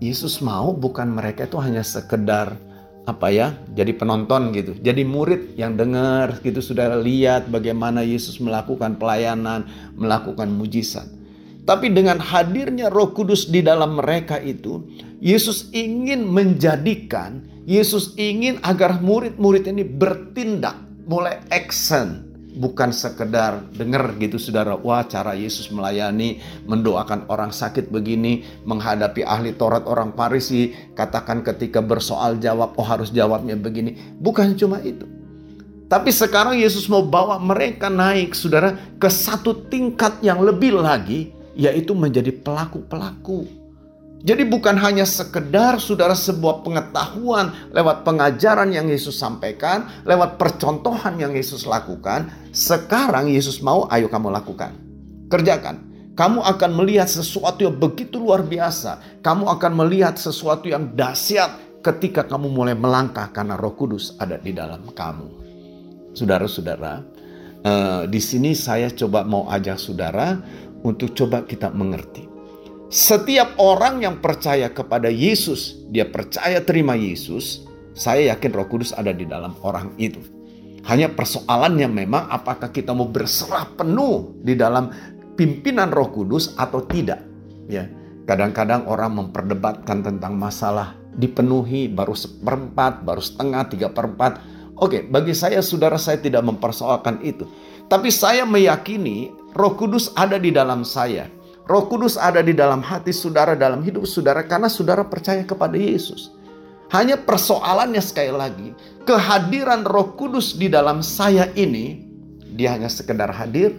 Yesus 0.00 0.40
mau 0.40 0.72
bukan 0.72 1.12
mereka 1.12 1.44
itu 1.44 1.60
hanya 1.60 1.84
sekedar 1.84 2.56
apa 3.04 3.28
ya? 3.28 3.56
Jadi 3.72 3.92
penonton 3.96 4.52
gitu. 4.56 4.72
Jadi 4.80 5.04
murid 5.04 5.56
yang 5.60 5.76
dengar 5.76 6.40
gitu 6.40 6.60
saudara 6.64 6.96
lihat 6.96 7.52
bagaimana 7.52 8.00
Yesus 8.00 8.40
melakukan 8.40 8.96
pelayanan 8.96 9.68
melakukan 9.96 10.48
mujizat. 10.48 11.08
Tapi 11.64 11.88
dengan 11.88 12.20
hadirnya 12.20 12.92
Roh 12.92 13.16
Kudus 13.16 13.48
di 13.48 13.64
dalam 13.64 13.96
mereka 13.96 14.36
itu 14.36 14.84
Yesus 15.24 15.72
ingin 15.72 16.28
menjadikan 16.28 17.40
Yesus 17.64 18.12
ingin 18.20 18.60
agar 18.60 19.00
murid-murid 19.00 19.64
ini 19.64 19.80
bertindak 19.80 20.76
mulai 21.08 21.40
action 21.48 22.33
bukan 22.54 22.94
sekedar 22.94 23.66
dengar 23.74 24.14
gitu 24.16 24.38
saudara. 24.38 24.78
Wah 24.78 25.02
cara 25.04 25.34
Yesus 25.34 25.68
melayani 25.74 26.38
mendoakan 26.64 27.26
orang 27.26 27.50
sakit 27.50 27.90
begini 27.90 28.46
menghadapi 28.62 29.26
ahli 29.26 29.52
Taurat 29.58 29.84
orang 29.90 30.14
Farisi 30.14 30.70
katakan 30.94 31.42
ketika 31.42 31.82
bersoal 31.82 32.38
jawab 32.38 32.78
oh 32.78 32.86
harus 32.86 33.10
jawabnya 33.10 33.58
begini. 33.58 33.98
Bukan 34.18 34.54
cuma 34.54 34.78
itu. 34.80 35.04
Tapi 35.84 36.10
sekarang 36.10 36.56
Yesus 36.56 36.88
mau 36.88 37.04
bawa 37.04 37.36
mereka 37.36 37.92
naik 37.92 38.32
saudara 38.32 38.74
ke 38.96 39.06
satu 39.06 39.68
tingkat 39.68 40.18
yang 40.24 40.40
lebih 40.40 40.74
lagi 40.80 41.30
yaitu 41.54 41.94
menjadi 41.94 42.34
pelaku-pelaku 42.34 43.63
jadi 44.24 44.48
bukan 44.48 44.80
hanya 44.80 45.04
sekedar 45.04 45.76
saudara 45.76 46.16
sebuah 46.16 46.64
pengetahuan 46.64 47.52
lewat 47.76 48.08
pengajaran 48.08 48.72
yang 48.72 48.88
Yesus 48.88 49.20
sampaikan, 49.20 49.84
lewat 50.08 50.40
percontohan 50.40 51.20
yang 51.20 51.36
Yesus 51.36 51.68
lakukan. 51.68 52.32
Sekarang 52.48 53.28
Yesus 53.28 53.60
mau 53.60 53.84
ayo 53.92 54.08
kamu 54.08 54.32
lakukan. 54.32 54.72
Kerjakan. 55.28 55.92
Kamu 56.16 56.40
akan 56.40 56.70
melihat 56.72 57.04
sesuatu 57.04 57.68
yang 57.68 57.76
begitu 57.76 58.16
luar 58.16 58.40
biasa. 58.40 59.20
Kamu 59.20 59.44
akan 59.60 59.72
melihat 59.84 60.16
sesuatu 60.16 60.72
yang 60.72 60.96
dahsyat 60.96 61.84
ketika 61.84 62.24
kamu 62.24 62.48
mulai 62.48 62.72
melangkah 62.72 63.28
karena 63.28 63.60
Roh 63.60 63.76
Kudus 63.76 64.16
ada 64.16 64.40
di 64.40 64.56
dalam 64.56 64.88
kamu. 64.88 65.28
Saudara-saudara, 66.16 67.04
eh, 67.60 68.02
di 68.08 68.20
sini 68.24 68.56
saya 68.56 68.88
coba 68.88 69.20
mau 69.28 69.52
ajak 69.52 69.76
saudara 69.76 70.40
untuk 70.80 71.12
coba 71.12 71.44
kita 71.44 71.68
mengerti 71.68 72.33
setiap 72.92 73.56
orang 73.56 74.04
yang 74.04 74.20
percaya 74.20 74.68
kepada 74.68 75.08
Yesus, 75.08 75.82
dia 75.88 76.04
percaya 76.04 76.60
terima 76.60 76.92
Yesus, 76.94 77.64
saya 77.96 78.34
yakin 78.34 78.50
Roh 78.52 78.68
Kudus 78.68 78.92
ada 78.92 79.14
di 79.14 79.24
dalam 79.24 79.56
orang 79.64 79.94
itu. 79.96 80.20
Hanya 80.84 81.08
persoalannya 81.08 81.88
memang 81.88 82.28
apakah 82.28 82.68
kita 82.68 82.92
mau 82.92 83.08
berserah 83.08 83.72
penuh 83.72 84.36
di 84.44 84.52
dalam 84.52 84.92
pimpinan 85.32 85.88
Roh 85.88 86.12
Kudus 86.12 86.52
atau 86.60 86.84
tidak. 86.84 87.24
Ya, 87.72 87.88
kadang-kadang 88.28 88.84
orang 88.84 89.16
memperdebatkan 89.16 90.04
tentang 90.04 90.36
masalah 90.36 90.92
dipenuhi 91.16 91.88
baru 91.88 92.12
seperempat, 92.12 93.00
baru 93.00 93.24
setengah, 93.24 93.62
tiga 93.72 93.88
perempat. 93.88 94.44
Oke, 94.76 95.06
bagi 95.06 95.32
saya 95.32 95.64
saudara 95.64 95.96
saya 95.96 96.20
tidak 96.20 96.44
mempersoalkan 96.44 97.22
itu. 97.24 97.48
Tapi 97.88 98.12
saya 98.12 98.44
meyakini 98.44 99.32
Roh 99.56 99.72
Kudus 99.72 100.12
ada 100.12 100.36
di 100.36 100.52
dalam 100.52 100.84
saya 100.84 101.30
Roh 101.64 101.88
Kudus 101.88 102.20
ada 102.20 102.44
di 102.44 102.52
dalam 102.52 102.84
hati 102.84 103.08
saudara, 103.08 103.56
dalam 103.56 103.80
hidup 103.80 104.04
saudara, 104.04 104.44
karena 104.44 104.68
saudara 104.68 105.00
percaya 105.00 105.40
kepada 105.48 105.80
Yesus. 105.80 106.28
Hanya 106.92 107.16
persoalannya 107.16 108.04
sekali 108.04 108.32
lagi, 108.36 108.68
kehadiran 109.08 109.88
Roh 109.88 110.12
Kudus 110.12 110.60
di 110.60 110.68
dalam 110.68 111.00
saya 111.00 111.48
ini, 111.56 112.04
dia 112.52 112.76
hanya 112.76 112.92
sekedar 112.92 113.32
hadir 113.32 113.72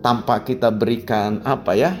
tanpa 0.00 0.40
kita 0.40 0.72
berikan 0.72 1.44
apa 1.44 1.76
ya, 1.76 1.92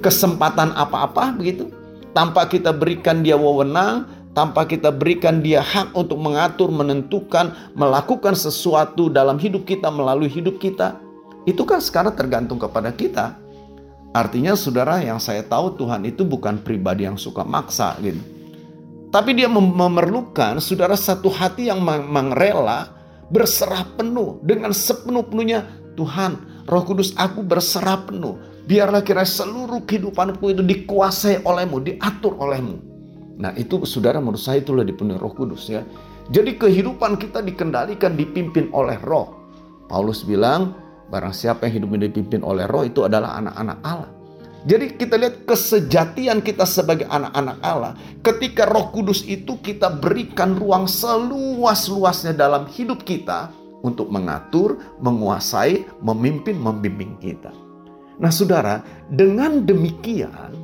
kesempatan 0.00 0.72
apa-apa 0.72 1.36
begitu, 1.36 1.68
tanpa 2.16 2.48
kita 2.48 2.72
berikan 2.72 3.20
dia 3.20 3.36
wewenang, 3.36 4.08
tanpa 4.32 4.64
kita 4.64 4.88
berikan 4.88 5.44
dia 5.44 5.60
hak 5.60 5.92
untuk 5.92 6.16
mengatur, 6.16 6.72
menentukan, 6.72 7.52
melakukan 7.76 8.32
sesuatu 8.32 9.12
dalam 9.12 9.36
hidup 9.36 9.68
kita 9.68 9.92
melalui 9.92 10.32
hidup 10.32 10.56
kita. 10.56 10.96
Itu 11.44 11.68
kan 11.68 11.84
sekarang 11.84 12.16
tergantung 12.16 12.56
kepada 12.56 12.88
kita. 12.88 13.41
Artinya 14.12 14.52
saudara 14.52 15.00
yang 15.00 15.16
saya 15.16 15.40
tahu 15.40 15.76
Tuhan 15.80 16.04
itu 16.04 16.22
bukan 16.24 16.60
pribadi 16.60 17.08
yang 17.08 17.16
suka 17.16 17.44
maksa 17.48 17.96
gitu. 18.04 18.20
Tapi 19.12 19.36
dia 19.36 19.48
memerlukan 19.48 20.60
saudara 20.60 20.96
satu 20.96 21.28
hati 21.28 21.68
yang 21.68 21.80
mengrela 21.84 22.92
berserah 23.28 23.84
penuh 23.96 24.40
dengan 24.44 24.72
sepenuh-penuhnya 24.72 25.64
Tuhan 25.96 26.52
Roh 26.68 26.84
Kudus 26.86 27.16
aku 27.18 27.42
berserah 27.42 28.06
penuh. 28.06 28.38
Biarlah 28.62 29.02
kira 29.02 29.26
seluruh 29.26 29.82
kehidupanku 29.82 30.54
itu 30.54 30.62
dikuasai 30.62 31.42
olehmu, 31.42 31.82
diatur 31.82 32.38
olehmu. 32.38 32.78
Nah 33.42 33.50
itu 33.58 33.82
saudara 33.82 34.22
menurut 34.22 34.38
saya 34.38 34.62
itulah 34.62 34.86
dipenuhi 34.86 35.18
roh 35.18 35.34
kudus 35.34 35.66
ya. 35.66 35.82
Jadi 36.30 36.54
kehidupan 36.54 37.18
kita 37.18 37.42
dikendalikan, 37.42 38.14
dipimpin 38.14 38.70
oleh 38.70 38.94
roh. 39.02 39.34
Paulus 39.90 40.22
bilang 40.22 40.78
Barang 41.12 41.36
siapa 41.36 41.68
yang 41.68 41.84
hidupnya 41.84 42.08
dipimpin 42.08 42.40
oleh 42.40 42.64
roh 42.64 42.88
itu 42.88 43.04
adalah 43.04 43.36
anak-anak 43.36 43.78
Allah. 43.84 44.08
Jadi 44.64 44.96
kita 44.96 45.20
lihat 45.20 45.44
kesejatian 45.44 46.40
kita 46.40 46.64
sebagai 46.64 47.04
anak-anak 47.04 47.60
Allah. 47.60 47.92
Ketika 48.24 48.64
roh 48.64 48.88
kudus 48.88 49.20
itu 49.28 49.60
kita 49.60 49.92
berikan 49.92 50.56
ruang 50.56 50.88
seluas-luasnya 50.88 52.32
dalam 52.32 52.64
hidup 52.64 53.04
kita. 53.04 53.52
Untuk 53.82 54.14
mengatur, 54.14 54.78
menguasai, 55.02 55.82
memimpin, 56.06 56.54
membimbing 56.54 57.18
kita. 57.18 57.50
Nah 58.22 58.30
saudara, 58.30 58.78
dengan 59.10 59.66
demikian, 59.66 60.54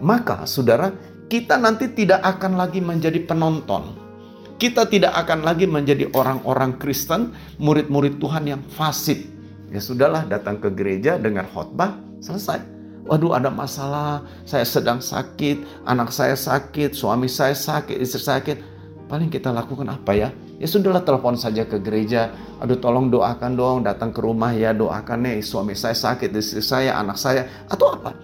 maka 0.00 0.48
saudara, 0.48 0.88
kita 1.28 1.60
nanti 1.60 1.92
tidak 1.92 2.24
akan 2.24 2.56
lagi 2.56 2.80
menjadi 2.80 3.28
penonton. 3.28 3.92
Kita 4.56 4.88
tidak 4.88 5.12
akan 5.20 5.44
lagi 5.44 5.68
menjadi 5.68 6.08
orang-orang 6.16 6.80
Kristen, 6.80 7.36
murid-murid 7.60 8.16
Tuhan 8.16 8.48
yang 8.48 8.64
fasik 8.72 9.31
Ya 9.72 9.80
sudahlah 9.80 10.28
datang 10.28 10.60
ke 10.60 10.68
gereja 10.68 11.16
dengar 11.16 11.48
khotbah 11.48 11.96
selesai. 12.20 12.60
Waduh 13.08 13.34
ada 13.34 13.50
masalah, 13.50 14.22
saya 14.46 14.62
sedang 14.62 15.02
sakit, 15.02 15.88
anak 15.88 16.14
saya 16.14 16.38
sakit, 16.38 16.94
suami 16.94 17.26
saya 17.26 17.56
sakit, 17.56 17.98
istri 17.98 18.22
sakit. 18.22 18.56
Paling 19.10 19.32
kita 19.32 19.50
lakukan 19.50 19.90
apa 19.90 20.14
ya? 20.14 20.28
Ya 20.62 20.68
sudahlah 20.70 21.02
telepon 21.02 21.34
saja 21.34 21.66
ke 21.66 21.82
gereja. 21.82 22.30
Aduh 22.62 22.78
tolong 22.78 23.10
doakan 23.10 23.58
dong, 23.58 23.78
datang 23.82 24.14
ke 24.14 24.22
rumah 24.22 24.54
ya 24.54 24.70
doakan 24.70 25.24
nih 25.26 25.42
suami 25.42 25.74
saya 25.74 25.96
sakit, 25.96 26.30
istri 26.36 26.62
saya, 26.62 27.00
anak 27.00 27.18
saya. 27.18 27.48
Atau 27.66 27.90
apa? 27.90 28.14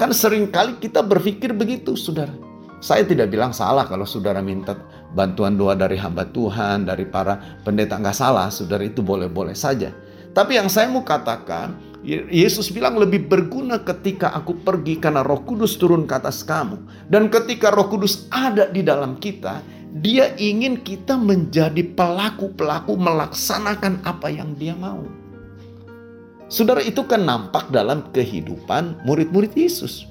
Kan 0.00 0.10
sering 0.10 0.50
kali 0.50 0.80
kita 0.82 1.04
berpikir 1.04 1.54
begitu 1.54 1.94
saudara. 1.94 2.32
Saya 2.78 3.02
tidak 3.02 3.30
bilang 3.30 3.50
salah 3.50 3.86
kalau 3.86 4.06
saudara 4.06 4.38
minta 4.38 4.74
bantuan 5.14 5.58
doa 5.58 5.74
dari 5.74 5.98
hamba 5.98 6.26
Tuhan, 6.30 6.86
dari 6.86 7.06
para 7.06 7.60
pendeta. 7.62 7.98
Nggak 7.98 8.16
salah, 8.18 8.50
saudara 8.50 8.82
itu 8.86 9.02
boleh-boleh 9.02 9.54
saja. 9.54 9.90
Tapi 10.38 10.54
yang 10.54 10.70
saya 10.70 10.86
mau 10.86 11.02
katakan, 11.02 11.74
Yesus 12.06 12.70
bilang 12.70 12.94
lebih 12.94 13.26
berguna 13.26 13.82
ketika 13.82 14.30
aku 14.30 14.54
pergi 14.62 15.02
karena 15.02 15.26
roh 15.26 15.42
kudus 15.42 15.74
turun 15.74 16.06
ke 16.06 16.14
atas 16.14 16.46
kamu. 16.46 16.78
Dan 17.10 17.26
ketika 17.26 17.74
roh 17.74 17.90
kudus 17.90 18.30
ada 18.30 18.70
di 18.70 18.86
dalam 18.86 19.18
kita, 19.18 19.58
dia 19.98 20.30
ingin 20.38 20.78
kita 20.78 21.18
menjadi 21.18 21.82
pelaku-pelaku 21.82 22.94
melaksanakan 22.94 23.98
apa 24.06 24.30
yang 24.30 24.54
dia 24.54 24.78
mau. 24.78 25.02
Saudara 26.46 26.86
itu 26.86 27.02
kan 27.02 27.26
nampak 27.26 27.74
dalam 27.74 28.06
kehidupan 28.14 29.02
murid-murid 29.02 29.58
Yesus. 29.58 30.06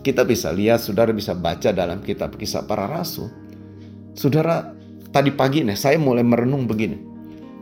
Kita 0.00 0.24
bisa 0.24 0.56
lihat, 0.56 0.80
saudara 0.80 1.12
bisa 1.12 1.36
baca 1.36 1.68
dalam 1.68 2.00
kitab 2.00 2.32
kisah 2.40 2.64
para 2.64 2.88
rasul. 2.88 3.28
Saudara, 4.16 4.72
tadi 5.12 5.28
pagi 5.36 5.68
nih 5.68 5.76
saya 5.76 6.00
mulai 6.00 6.24
merenung 6.24 6.64
begini. 6.64 7.09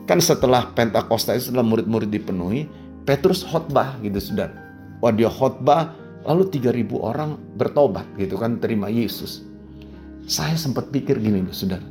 Kan 0.08 0.24
setelah 0.24 0.72
Pentakosta 0.72 1.36
itu 1.36 1.52
setelah 1.52 1.68
murid-murid 1.68 2.08
dipenuhi, 2.08 2.64
Petrus 3.04 3.44
khotbah 3.44 4.00
gitu 4.00 4.16
sudah. 4.16 4.48
Wah 5.04 5.12
dia 5.12 5.28
khotbah, 5.28 5.92
lalu 6.24 6.48
3000 6.48 6.96
orang 6.96 7.36
bertobat 7.60 8.08
gitu 8.16 8.40
kan 8.40 8.56
terima 8.56 8.88
Yesus. 8.88 9.44
Saya 10.24 10.56
sempat 10.56 10.88
pikir 10.88 11.20
gini 11.20 11.44
saudara. 11.52 11.84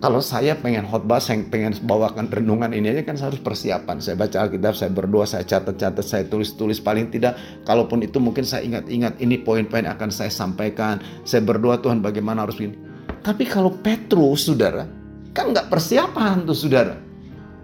Kalau 0.00 0.24
saya 0.24 0.56
pengen 0.56 0.88
khotbah, 0.88 1.20
saya 1.20 1.44
pengen 1.50 1.76
bawakan 1.84 2.32
renungan 2.32 2.72
ini 2.72 2.88
aja 2.88 3.04
kan 3.04 3.20
saya 3.20 3.36
harus 3.36 3.42
persiapan. 3.44 4.00
Saya 4.00 4.16
baca 4.16 4.48
Alkitab, 4.48 4.72
saya 4.72 4.88
berdoa, 4.88 5.28
saya 5.28 5.44
catat-catat, 5.44 6.00
saya 6.00 6.24
tulis-tulis. 6.24 6.80
Paling 6.80 7.12
tidak, 7.12 7.36
kalaupun 7.68 8.00
itu 8.00 8.16
mungkin 8.16 8.48
saya 8.48 8.64
ingat-ingat 8.64 9.20
ini 9.20 9.36
poin-poin 9.44 9.84
akan 9.84 10.08
saya 10.08 10.32
sampaikan. 10.32 11.04
Saya 11.28 11.44
berdoa 11.44 11.76
Tuhan 11.84 12.00
bagaimana 12.00 12.48
harus 12.48 12.56
ini. 12.64 12.72
Tapi 13.20 13.44
kalau 13.44 13.76
Petrus, 13.76 14.48
saudara, 14.48 14.88
Kan 15.30 15.54
nggak 15.54 15.70
persiapan 15.70 16.42
tuh 16.46 16.56
saudara. 16.58 16.96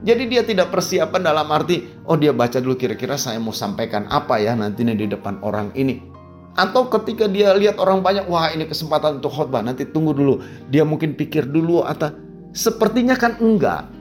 Jadi 0.04 0.28
dia 0.28 0.42
tidak 0.44 0.70
persiapan 0.70 1.22
dalam 1.24 1.48
arti, 1.50 1.88
oh 2.06 2.14
dia 2.20 2.30
baca 2.30 2.60
dulu 2.60 2.76
kira-kira 2.76 3.16
saya 3.16 3.40
mau 3.40 3.50
sampaikan 3.50 4.04
apa 4.12 4.38
ya 4.38 4.52
nantinya 4.52 4.92
di 4.92 5.08
depan 5.08 5.40
orang 5.40 5.72
ini. 5.72 5.98
Atau 6.56 6.88
ketika 6.88 7.28
dia 7.28 7.52
lihat 7.52 7.76
orang 7.76 8.00
banyak, 8.00 8.28
wah 8.32 8.48
ini 8.48 8.64
kesempatan 8.64 9.20
untuk 9.20 9.32
khotbah, 9.32 9.60
nanti 9.60 9.84
tunggu 9.84 10.16
dulu. 10.16 10.40
Dia 10.72 10.88
mungkin 10.88 11.12
pikir 11.12 11.48
dulu 11.48 11.84
atau 11.84 12.12
sepertinya 12.56 13.12
kan 13.12 13.36
enggak. 13.36 13.92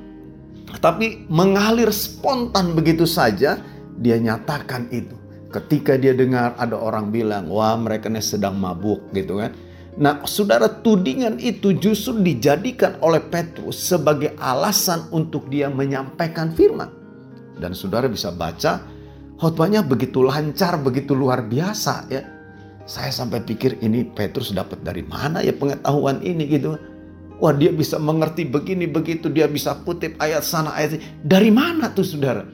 Tapi 0.79 1.27
mengalir 1.27 1.91
spontan 1.91 2.75
begitu 2.75 3.03
saja, 3.03 3.60
dia 4.00 4.15
nyatakan 4.19 4.88
itu. 4.91 5.15
Ketika 5.51 5.95
dia 5.95 6.12
dengar 6.12 6.55
ada 6.60 6.75
orang 6.75 7.12
bilang, 7.12 7.48
wah 7.48 7.75
mereka 7.79 8.12
ini 8.12 8.19
sedang 8.19 8.60
mabuk 8.60 9.03
gitu 9.12 9.39
kan. 9.39 9.51
Nah 9.95 10.27
saudara 10.27 10.67
tudingan 10.67 11.39
itu 11.39 11.71
justru 11.79 12.19
dijadikan 12.19 12.99
oleh 12.99 13.23
Petrus 13.23 13.79
sebagai 13.79 14.35
alasan 14.39 15.07
untuk 15.15 15.47
dia 15.47 15.71
menyampaikan 15.71 16.51
firman. 16.51 16.91
Dan 17.55 17.71
saudara 17.71 18.11
bisa 18.11 18.35
baca 18.35 18.83
khotbahnya 19.39 19.87
begitu 19.87 20.19
lancar, 20.19 20.75
begitu 20.83 21.15
luar 21.15 21.47
biasa 21.47 22.11
ya 22.11 22.35
saya 22.85 23.09
sampai 23.09 23.41
pikir 23.41 23.81
ini 23.81 24.05
Petrus 24.05 24.53
dapat 24.53 24.85
dari 24.85 25.01
mana 25.01 25.41
ya 25.41 25.49
pengetahuan 25.57 26.21
ini 26.21 26.45
gitu. 26.45 26.77
Wah 27.41 27.51
dia 27.51 27.73
bisa 27.73 27.99
mengerti 27.99 28.47
begini 28.47 28.87
begitu 28.87 29.27
dia 29.27 29.49
bisa 29.49 29.75
kutip 29.83 30.15
ayat 30.21 30.45
sana 30.45 30.71
ayat 30.77 30.95
ini. 30.95 31.03
Dari 31.25 31.49
mana 31.51 31.91
tuh 31.91 32.05
saudara? 32.05 32.45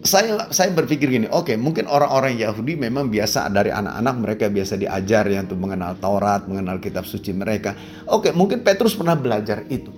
Saya 0.00 0.48
saya 0.48 0.72
berpikir 0.72 1.12
gini, 1.12 1.28
oke 1.28 1.52
okay, 1.52 1.56
mungkin 1.60 1.84
orang-orang 1.84 2.40
Yahudi 2.40 2.72
memang 2.72 3.12
biasa 3.12 3.52
dari 3.52 3.68
anak-anak 3.68 4.14
mereka 4.16 4.44
biasa 4.48 4.80
diajar 4.80 5.28
ya 5.28 5.44
untuk 5.44 5.60
mengenal 5.60 5.92
Taurat, 6.00 6.48
mengenal 6.48 6.80
kitab 6.80 7.04
suci 7.04 7.36
mereka. 7.36 7.76
Oke, 8.08 8.28
okay, 8.28 8.32
mungkin 8.32 8.64
Petrus 8.64 8.96
pernah 8.96 9.12
belajar 9.12 9.60
itu. 9.68 9.92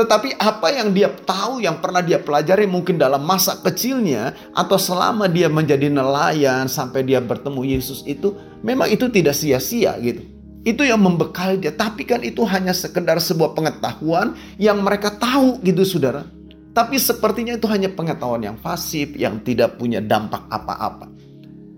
Tetapi 0.00 0.40
apa 0.40 0.72
yang 0.72 0.96
dia 0.96 1.12
tahu, 1.12 1.60
yang 1.60 1.76
pernah 1.82 2.00
dia 2.00 2.22
pelajari 2.22 2.64
mungkin 2.64 2.96
dalam 2.96 3.20
masa 3.20 3.60
kecilnya 3.60 4.32
atau 4.56 4.80
selama 4.80 5.28
dia 5.28 5.52
menjadi 5.52 5.92
nelayan 5.92 6.64
sampai 6.70 7.04
dia 7.04 7.20
bertemu 7.20 7.66
Yesus 7.66 8.06
itu, 8.08 8.32
memang 8.64 8.88
itu 8.88 9.12
tidak 9.12 9.36
sia-sia 9.36 9.92
gitu. 10.00 10.24
Itu 10.62 10.88
yang 10.88 11.04
membekali 11.04 11.60
dia. 11.60 11.74
Tapi 11.74 12.06
kan 12.08 12.24
itu 12.24 12.46
hanya 12.48 12.72
sekedar 12.72 13.20
sebuah 13.20 13.52
pengetahuan 13.52 14.38
yang 14.56 14.80
mereka 14.80 15.12
tahu 15.12 15.60
gitu 15.66 15.84
saudara. 15.84 16.37
Tapi 16.78 16.94
sepertinya 16.94 17.58
itu 17.58 17.66
hanya 17.66 17.90
pengetahuan 17.90 18.46
yang 18.46 18.54
pasif, 18.54 19.10
yang 19.18 19.42
tidak 19.42 19.82
punya 19.82 19.98
dampak 19.98 20.46
apa-apa. 20.46 21.10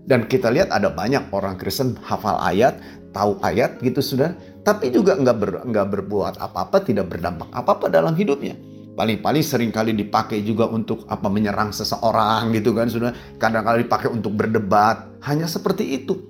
Dan 0.05 0.29
kita 0.29 0.53
lihat 0.53 0.69
ada 0.69 0.93
banyak 0.93 1.33
orang 1.33 1.57
Kristen 1.57 1.97
hafal 2.05 2.37
ayat, 2.37 2.77
tahu 3.17 3.41
ayat 3.41 3.81
gitu 3.81 4.05
sudah, 4.05 4.37
tapi 4.61 4.93
juga 4.93 5.17
nggak 5.17 5.37
ber, 5.41 5.51
nggak 5.65 5.87
berbuat 5.97 6.37
apa-apa, 6.37 6.85
tidak 6.85 7.17
berdampak 7.17 7.49
apa-apa 7.49 7.89
dalam 7.89 8.13
hidupnya. 8.13 8.53
Paling-paling 8.93 9.41
sering 9.41 9.73
kali 9.73 9.97
dipakai 9.97 10.45
juga 10.45 10.69
untuk 10.69 11.09
apa 11.09 11.33
menyerang 11.33 11.73
seseorang 11.73 12.53
gitu 12.53 12.77
kan 12.77 12.93
sudah. 12.93 13.17
Kadang-kadang 13.41 13.81
dipakai 13.81 14.13
untuk 14.13 14.37
berdebat, 14.37 15.17
hanya 15.25 15.49
seperti 15.49 15.97
itu. 15.97 16.21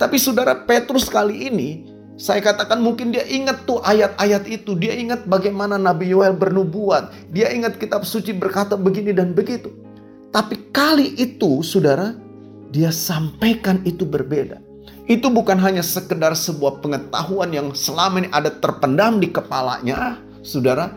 Tapi 0.00 0.16
saudara 0.16 0.56
Petrus 0.56 1.12
kali 1.12 1.52
ini 1.52 1.84
saya 2.20 2.44
katakan 2.44 2.84
mungkin 2.84 3.16
dia 3.16 3.24
ingat 3.24 3.64
tuh 3.64 3.80
ayat-ayat 3.80 4.44
itu. 4.44 4.76
Dia 4.76 4.92
ingat 4.92 5.24
bagaimana 5.24 5.80
Nabi 5.80 6.12
Yoel 6.12 6.36
bernubuat. 6.36 7.32
Dia 7.32 7.48
ingat 7.48 7.80
kitab 7.80 8.04
suci 8.04 8.36
berkata 8.36 8.76
begini 8.76 9.16
dan 9.16 9.32
begitu. 9.32 9.72
Tapi 10.28 10.68
kali 10.68 11.16
itu 11.16 11.64
saudara, 11.64 12.12
dia 12.68 12.92
sampaikan 12.92 13.80
itu 13.88 14.04
berbeda. 14.04 14.60
Itu 15.08 15.32
bukan 15.32 15.56
hanya 15.64 15.80
sekedar 15.80 16.36
sebuah 16.36 16.84
pengetahuan 16.84 17.56
yang 17.56 17.72
selama 17.72 18.20
ini 18.20 18.28
ada 18.36 18.52
terpendam 18.52 19.16
di 19.16 19.32
kepalanya, 19.32 20.20
saudara. 20.44 20.92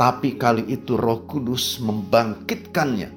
Tapi 0.00 0.40
kali 0.40 0.64
itu 0.72 0.96
roh 0.96 1.28
kudus 1.28 1.76
membangkitkannya, 1.76 3.12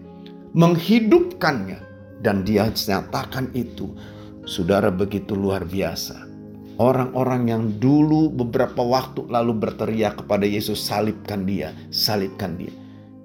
menghidupkannya. 0.51 1.79
Dan 2.19 2.43
dia 2.43 2.67
nyatakan 2.67 3.55
itu, 3.55 3.95
saudara 4.43 4.91
begitu 4.91 5.31
luar 5.31 5.63
biasa. 5.63 6.26
Orang-orang 6.77 7.49
yang 7.49 7.63
dulu 7.81 8.29
beberapa 8.29 8.85
waktu 8.85 9.25
lalu 9.33 9.57
berteriak 9.57 10.21
kepada 10.21 10.45
Yesus, 10.45 10.77
salibkan 10.77 11.41
dia, 11.49 11.73
salibkan 11.89 12.53
dia. 12.53 12.69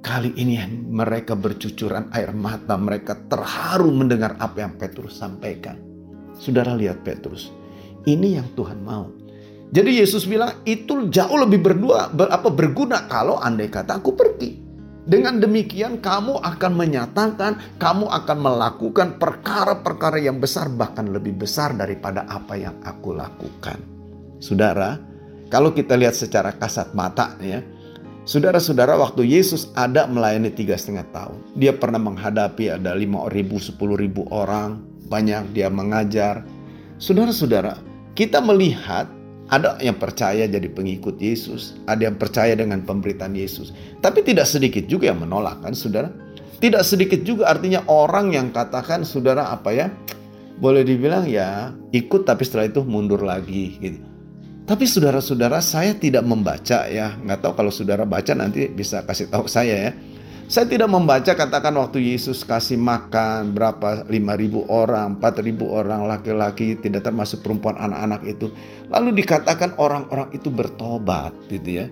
Kali 0.00 0.32
ini 0.40 0.56
mereka 0.88 1.36
bercucuran 1.36 2.08
air 2.16 2.32
mata, 2.32 2.80
mereka 2.80 3.12
terharu 3.28 3.92
mendengar 3.92 4.40
apa 4.40 4.64
yang 4.64 4.72
Petrus 4.80 5.20
sampaikan. 5.20 5.76
Saudara 6.32 6.72
lihat 6.72 7.04
Petrus. 7.04 7.52
Ini 8.08 8.40
yang 8.40 8.48
Tuhan 8.56 8.80
mau. 8.80 9.12
Jadi 9.68 10.00
Yesus 10.00 10.24
bilang 10.24 10.64
itu 10.64 11.12
jauh 11.12 11.36
lebih 11.36 11.60
berdua 11.60 12.08
ber, 12.08 12.32
apa 12.32 12.48
berguna 12.48 13.04
kalau 13.04 13.36
andai 13.36 13.68
kata 13.68 14.00
aku 14.00 14.16
pergi. 14.16 14.61
Dengan 15.02 15.42
demikian 15.42 15.98
kamu 15.98 16.38
akan 16.38 16.72
menyatakan, 16.78 17.58
kamu 17.82 18.06
akan 18.06 18.38
melakukan 18.38 19.18
perkara-perkara 19.18 20.22
yang 20.22 20.38
besar 20.38 20.70
bahkan 20.70 21.10
lebih 21.10 21.42
besar 21.42 21.74
daripada 21.74 22.22
apa 22.30 22.54
yang 22.54 22.78
aku 22.86 23.10
lakukan. 23.10 23.82
Saudara, 24.38 25.02
kalau 25.50 25.74
kita 25.74 25.98
lihat 25.98 26.14
secara 26.14 26.54
kasat 26.54 26.94
mata 26.94 27.34
ya, 27.42 27.66
Saudara-saudara 28.22 28.94
waktu 29.02 29.26
Yesus 29.26 29.74
ada 29.74 30.06
melayani 30.06 30.54
tiga 30.54 30.78
setengah 30.78 31.02
tahun. 31.10 31.42
Dia 31.58 31.74
pernah 31.74 31.98
menghadapi 31.98 32.70
ada 32.70 32.94
lima 32.94 33.26
ribu, 33.26 33.58
sepuluh 33.58 33.98
ribu 33.98 34.30
orang 34.30 34.78
banyak 35.10 35.50
dia 35.50 35.66
mengajar. 35.66 36.46
Saudara-saudara, 37.02 37.82
kita 38.14 38.38
melihat 38.38 39.10
ada 39.52 39.76
yang 39.84 40.00
percaya 40.00 40.48
jadi 40.48 40.64
pengikut 40.72 41.20
Yesus, 41.20 41.76
ada 41.84 42.08
yang 42.08 42.16
percaya 42.16 42.56
dengan 42.56 42.80
pemberitaan 42.80 43.36
Yesus. 43.36 43.76
Tapi 44.00 44.24
tidak 44.24 44.48
sedikit 44.48 44.88
juga 44.88 45.12
yang 45.12 45.20
menolak 45.20 45.60
kan 45.60 45.76
saudara. 45.76 46.08
Tidak 46.56 46.80
sedikit 46.80 47.20
juga 47.20 47.52
artinya 47.52 47.84
orang 47.90 48.32
yang 48.32 48.48
katakan 48.48 49.04
saudara 49.04 49.52
apa 49.52 49.76
ya, 49.76 49.92
boleh 50.56 50.86
dibilang 50.86 51.28
ya 51.28 51.74
ikut 51.92 52.24
tapi 52.24 52.48
setelah 52.48 52.72
itu 52.72 52.80
mundur 52.80 53.20
lagi 53.20 53.76
gitu. 53.76 54.00
Tapi 54.62 54.86
saudara-saudara 54.86 55.58
saya 55.58 55.92
tidak 55.98 56.22
membaca 56.24 56.86
ya, 56.88 57.18
nggak 57.18 57.44
tahu 57.44 57.52
kalau 57.52 57.72
saudara 57.74 58.08
baca 58.08 58.32
nanti 58.32 58.72
bisa 58.72 59.04
kasih 59.04 59.28
tahu 59.28 59.44
saya 59.50 59.90
ya. 59.90 59.92
Saya 60.50 60.68
tidak 60.68 60.90
membaca 60.92 61.32
katakan 61.32 61.72
waktu 61.80 62.12
Yesus 62.12 62.44
kasih 62.44 62.76
makan 62.76 63.56
berapa 63.56 64.04
5.000 64.04 64.68
orang, 64.68 65.16
4.000 65.16 65.64
orang 65.64 66.00
laki-laki 66.04 66.76
tidak 66.76 67.08
termasuk 67.08 67.40
perempuan 67.40 67.78
anak-anak 67.80 68.20
itu. 68.28 68.52
Lalu 68.92 69.22
dikatakan 69.22 69.78
orang-orang 69.80 70.28
itu 70.36 70.52
bertobat 70.52 71.32
gitu 71.48 71.80
ya. 71.82 71.86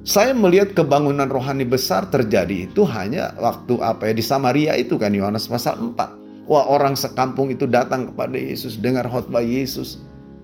Saya 0.00 0.32
melihat 0.32 0.72
kebangunan 0.72 1.28
rohani 1.28 1.68
besar 1.68 2.08
terjadi 2.08 2.68
itu 2.68 2.88
hanya 2.88 3.36
waktu 3.36 3.76
apa 3.84 4.08
ya 4.08 4.14
di 4.16 4.24
Samaria 4.24 4.72
itu 4.76 4.96
kan 4.96 5.12
Yohanes 5.12 5.44
pasal 5.44 5.76
4. 5.76 6.48
Wah 6.48 6.66
orang 6.66 6.96
sekampung 6.96 7.52
itu 7.52 7.68
datang 7.68 8.10
kepada 8.10 8.34
Yesus 8.34 8.80
dengar 8.80 9.06
khotbah 9.06 9.44
Yesus. 9.44 10.00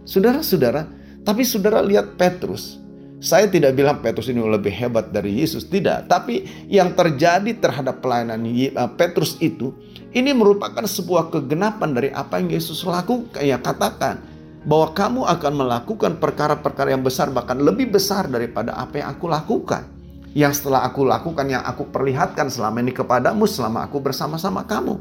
Saudara-saudara, 0.06 0.86
tapi 1.26 1.42
saudara 1.42 1.82
lihat 1.82 2.14
Petrus. 2.14 2.78
Saya 3.16 3.48
tidak 3.48 3.72
bilang 3.80 4.04
Petrus 4.04 4.28
ini 4.28 4.44
lebih 4.44 4.68
hebat 4.76 5.08
dari 5.08 5.40
Yesus, 5.40 5.64
tidak. 5.64 6.04
Tapi 6.04 6.68
yang 6.68 6.92
terjadi 6.92 7.48
terhadap 7.56 8.04
pelayanan 8.04 8.44
eh, 8.44 8.72
Petrus 9.00 9.40
itu, 9.40 9.72
ini 10.12 10.36
merupakan 10.36 10.84
sebuah 10.84 11.32
kegenapan 11.32 11.96
dari 11.96 12.08
apa 12.12 12.36
yang 12.36 12.52
Yesus 12.52 12.84
lakukan. 12.84 13.40
Ya 13.40 13.56
katakan 13.56 14.20
bahwa 14.68 14.92
kamu 14.92 15.20
akan 15.32 15.52
melakukan 15.56 16.12
perkara-perkara 16.20 16.92
yang 16.92 17.00
besar, 17.00 17.32
bahkan 17.32 17.56
lebih 17.56 17.88
besar 17.88 18.28
daripada 18.28 18.76
apa 18.76 19.00
yang 19.00 19.08
aku 19.16 19.32
lakukan. 19.32 19.88
Yang 20.36 20.60
setelah 20.60 20.84
aku 20.84 21.08
lakukan, 21.08 21.48
yang 21.48 21.64
aku 21.64 21.88
perlihatkan 21.88 22.52
selama 22.52 22.84
ini 22.84 22.92
kepadamu, 22.92 23.48
selama 23.48 23.88
aku 23.88 24.04
bersama-sama 24.04 24.68
kamu. 24.68 25.00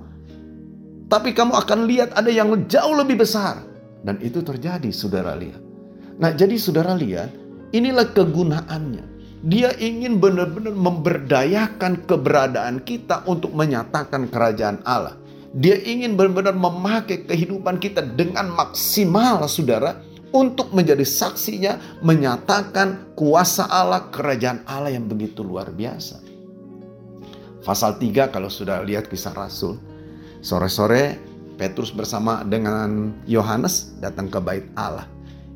Tapi 1.12 1.36
kamu 1.36 1.51
akan 1.51 1.80
lihat 1.84 2.15
ada 2.15 2.32
yang 2.32 2.47
jauh 2.71 2.95
lebih 2.95 3.19
besar. 3.19 3.60
Dan 3.99 4.23
itu 4.23 4.39
terjadi, 4.39 4.88
saudara 4.95 5.36
lihat. 5.36 5.60
Nah 6.15 6.32
jadi 6.32 6.56
saudara 6.56 6.95
lihat, 6.95 7.44
Inilah 7.75 8.15
kegunaannya. 8.15 9.03
Dia 9.45 9.75
ingin 9.75 10.23
benar-benar 10.23 10.71
memberdayakan 10.71 12.07
keberadaan 12.07 12.81
kita 12.88 13.27
untuk 13.27 13.51
menyatakan 13.51 14.31
kerajaan 14.31 14.79
Allah. 14.88 15.19
Dia 15.51 15.75
ingin 15.83 16.15
benar-benar 16.15 16.55
memakai 16.55 17.27
kehidupan 17.27 17.83
kita 17.83 17.99
dengan 18.15 18.47
maksimal, 18.55 19.43
saudara, 19.51 19.99
untuk 20.31 20.71
menjadi 20.71 21.03
saksinya, 21.03 21.99
menyatakan 21.99 23.13
kuasa 23.13 23.67
Allah, 23.67 24.07
kerajaan 24.07 24.63
Allah 24.67 24.95
yang 24.95 25.07
begitu 25.11 25.43
luar 25.43 25.71
biasa. 25.71 26.23
Pasal 27.63 27.99
3 27.99 28.31
kalau 28.31 28.47
sudah 28.47 28.83
lihat 28.88 29.11
kisah 29.11 29.35
Rasul, 29.35 29.79
sore-sore 30.39 31.19
Petrus 31.55 31.91
bersama 31.95 32.43
dengan 32.43 33.15
Yohanes 33.27 33.95
datang 33.99 34.27
ke 34.27 34.39
bait 34.43 34.67
Allah. 34.75 35.14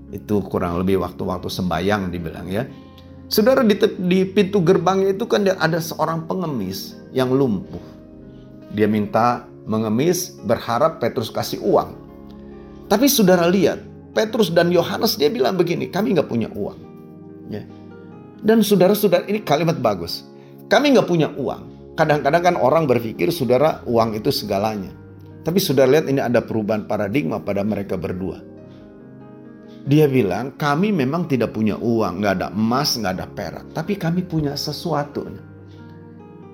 Itu 0.10 0.42
kurang 0.46 0.82
lebih 0.82 1.02
waktu-waktu 1.02 1.48
sembayang 1.50 2.10
dibilang 2.10 2.48
ya. 2.50 2.66
Saudara 3.30 3.62
di, 3.62 3.78
di 4.10 4.26
pintu 4.26 4.58
gerbangnya 4.66 5.14
itu 5.14 5.30
kan 5.30 5.46
ada 5.46 5.78
seorang 5.78 6.26
pengemis 6.26 6.98
yang 7.14 7.30
lumpuh. 7.30 7.82
Dia 8.74 8.90
minta 8.90 9.46
mengemis 9.70 10.34
berharap 10.50 10.98
Petrus 10.98 11.30
kasih 11.30 11.62
uang. 11.62 11.94
Tapi 12.90 13.06
saudara 13.06 13.46
lihat, 13.46 13.86
Petrus 14.18 14.50
dan 14.50 14.74
Yohanes 14.74 15.14
dia 15.14 15.30
bilang 15.30 15.54
begini, 15.54 15.94
kami 15.94 16.18
nggak 16.18 16.26
punya 16.26 16.50
uang. 16.50 16.80
Ya. 17.54 17.62
Dan 18.42 18.66
saudara-saudara 18.66 19.30
ini 19.30 19.46
kalimat 19.46 19.78
bagus. 19.78 20.26
Kami 20.66 20.98
nggak 20.98 21.06
punya 21.06 21.30
uang. 21.38 21.94
Kadang-kadang 21.94 22.42
kan 22.42 22.56
orang 22.58 22.90
berpikir 22.90 23.30
saudara 23.30 23.86
uang 23.86 24.18
itu 24.18 24.34
segalanya. 24.34 24.90
Tapi 25.46 25.62
sudah 25.62 25.86
lihat 25.86 26.10
ini 26.10 26.18
ada 26.18 26.42
perubahan 26.42 26.90
paradigma 26.90 27.38
pada 27.38 27.62
mereka 27.62 27.94
berdua. 27.94 28.49
Dia 29.90 30.06
bilang, 30.06 30.54
kami 30.54 30.94
memang 30.94 31.26
tidak 31.26 31.58
punya 31.58 31.74
uang, 31.74 32.22
nggak 32.22 32.34
ada 32.38 32.48
emas, 32.54 32.94
nggak 32.94 33.14
ada 33.18 33.26
perak. 33.26 33.66
Tapi 33.74 33.98
kami 33.98 34.22
punya 34.22 34.54
sesuatu 34.54 35.26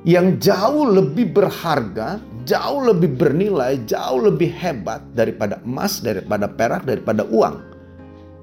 yang 0.07 0.39
jauh 0.39 0.87
lebih 0.87 1.35
berharga, 1.35 2.21
jauh 2.47 2.79
lebih 2.87 3.17
bernilai, 3.17 3.83
jauh 3.83 4.23
lebih 4.23 4.53
hebat 4.55 5.03
daripada 5.11 5.59
emas, 5.67 5.99
daripada 5.99 6.47
perak, 6.47 6.87
daripada 6.87 7.27
uang. 7.27 7.59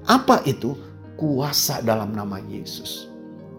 Apa 0.05 0.45
itu? 0.45 0.77
Kuasa 1.17 1.79
dalam 1.81 2.11
nama 2.11 2.37
Yesus. 2.45 3.07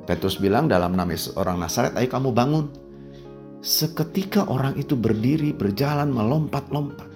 Petrus 0.04 0.36
bilang 0.36 0.68
dalam 0.68 0.92
nama 0.92 1.16
orang 1.34 1.64
Nasaret, 1.64 1.96
ayo 1.96 2.06
kamu 2.12 2.30
bangun. 2.30 2.66
Seketika 3.64 4.44
orang 4.46 4.76
itu 4.76 4.92
berdiri, 4.92 5.56
berjalan, 5.56 6.12
melompat-lompat. 6.12 7.08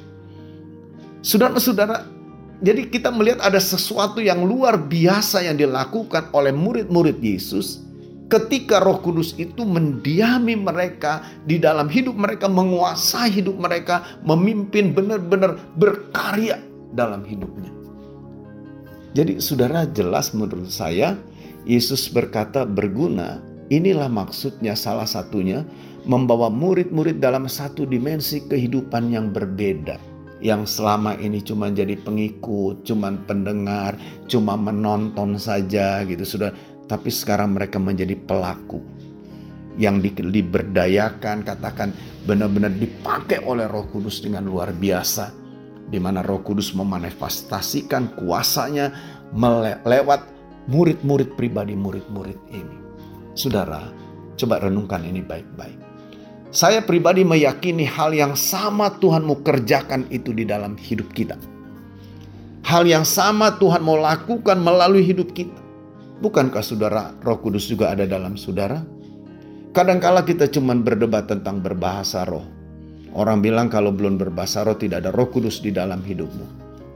Saudara-saudara, 1.21 2.18
jadi 2.59 2.91
kita 2.91 3.15
melihat 3.15 3.39
ada 3.39 3.63
sesuatu 3.63 4.19
yang 4.19 4.43
luar 4.43 4.75
biasa 4.75 5.47
yang 5.47 5.55
dilakukan 5.55 6.35
oleh 6.35 6.51
murid-murid 6.51 7.23
Yesus 7.23 7.87
ketika 8.27 8.83
Roh 8.83 8.99
Kudus 8.99 9.33
itu 9.39 9.63
mendiami 9.63 10.59
mereka 10.59 11.25
di 11.47 11.57
dalam 11.57 11.87
hidup 11.87 12.19
mereka, 12.19 12.51
menguasai 12.51 13.31
hidup 13.31 13.57
mereka, 13.57 14.05
memimpin 14.27 14.93
benar-benar 14.93 15.57
berkarya 15.79 16.61
dalam 16.93 17.23
hidupnya. 17.23 17.71
Jadi 19.17 19.41
saudara 19.41 19.89
jelas 19.89 20.37
menurut 20.37 20.69
saya 20.69 21.17
Yesus 21.65 22.11
berkata 22.11 22.69
berguna, 22.69 23.41
inilah 23.73 24.11
maksudnya 24.11 24.75
salah 24.75 25.09
satunya 25.09 25.63
membawa 26.05 26.53
murid-murid 26.53 27.23
dalam 27.23 27.47
satu 27.47 27.87
dimensi 27.87 28.45
kehidupan 28.45 29.15
yang 29.15 29.33
berbeda. 29.33 30.18
Yang 30.39 30.79
selama 30.79 31.19
ini 31.19 31.43
cuma 31.43 31.67
jadi 31.71 31.99
pengikut, 31.99 32.87
cuma 32.87 33.11
pendengar, 33.27 33.99
cuma 34.31 34.55
menonton 34.55 35.35
saja 35.35 36.07
gitu 36.07 36.23
sudah. 36.23 36.55
Tapi 36.89 37.11
sekarang 37.11 37.59
mereka 37.59 37.77
menjadi 37.77 38.15
pelaku 38.15 38.81
yang 39.79 40.03
di, 40.03 40.11
diberdayakan, 40.11 41.47
katakan 41.47 41.95
benar-benar 42.27 42.75
dipakai 42.75 43.47
oleh 43.47 43.71
Roh 43.71 43.87
Kudus 43.87 44.21
dengan 44.21 44.45
luar 44.45 44.75
biasa, 44.75 45.31
di 45.87 46.03
mana 46.03 46.21
Roh 46.21 46.43
Kudus 46.43 46.75
memanifestasikan 46.75 48.19
kuasanya 48.19 48.93
melewat 49.33 50.27
murid-murid 50.69 51.39
pribadi 51.39 51.79
murid-murid 51.79 52.37
ini. 52.53 52.77
Saudara, 53.39 53.89
coba 54.35 54.61
renungkan 54.67 55.07
ini 55.07 55.23
baik-baik. 55.23 55.88
Saya 56.49 56.81
pribadi 56.81 57.29
meyakini 57.29 57.85
hal 57.85 58.17
yang 58.17 58.33
sama 58.33 58.89
Tuhan 58.97 59.29
mau 59.29 59.37
kerjakan 59.37 60.09
itu 60.09 60.33
di 60.33 60.49
dalam 60.49 60.81
hidup 60.81 61.13
kita. 61.13 61.37
Hal 62.65 62.89
yang 62.89 63.05
sama 63.05 63.53
Tuhan 63.61 63.85
mau 63.85 64.01
lakukan 64.01 64.57
melalui 64.57 65.05
hidup 65.05 65.37
kita. 65.37 65.61
Bukankah 66.25 66.65
saudara 66.65 67.13
roh 67.21 67.39
kudus 67.39 67.69
juga 67.69 67.93
ada 67.93 68.09
dalam 68.09 68.41
saudara? 68.41 68.81
Kadangkala 69.77 70.25
kita 70.25 70.49
cuma 70.49 70.73
berdebat 70.73 71.29
tentang 71.29 71.61
berbahasa 71.61 72.25
roh. 72.25 72.45
Orang 73.13 73.45
bilang 73.45 73.69
kalau 73.69 73.93
belum 73.93 74.17
berbahasa 74.17 74.65
roh 74.65 74.75
tidak 74.75 75.05
ada 75.05 75.13
roh 75.13 75.29
kudus 75.29 75.61
di 75.61 75.69
dalam 75.69 76.01
hidupmu. 76.01 76.45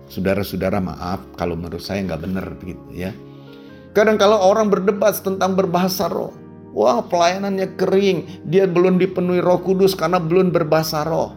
Saudara-saudara 0.09 0.81
maaf 0.81 1.21
kalau 1.37 1.61
menurut 1.61 1.81
saya 1.81 2.05
nggak 2.05 2.21
benar 2.25 2.47
begitu 2.57 2.89
ya. 2.93 3.13
Kadang 3.93 4.17
kalau 4.17 4.41
orang 4.41 4.73
berdebat 4.73 5.21
tentang 5.21 5.53
berbahasa 5.53 6.09
roh. 6.09 6.42
Wah 6.73 7.05
pelayanannya 7.05 7.77
kering. 7.77 8.49
Dia 8.49 8.65
belum 8.65 8.97
dipenuhi 8.97 9.45
roh 9.45 9.61
kudus 9.61 9.93
karena 9.93 10.17
belum 10.17 10.51
berbahasa 10.51 11.05
roh. 11.05 11.37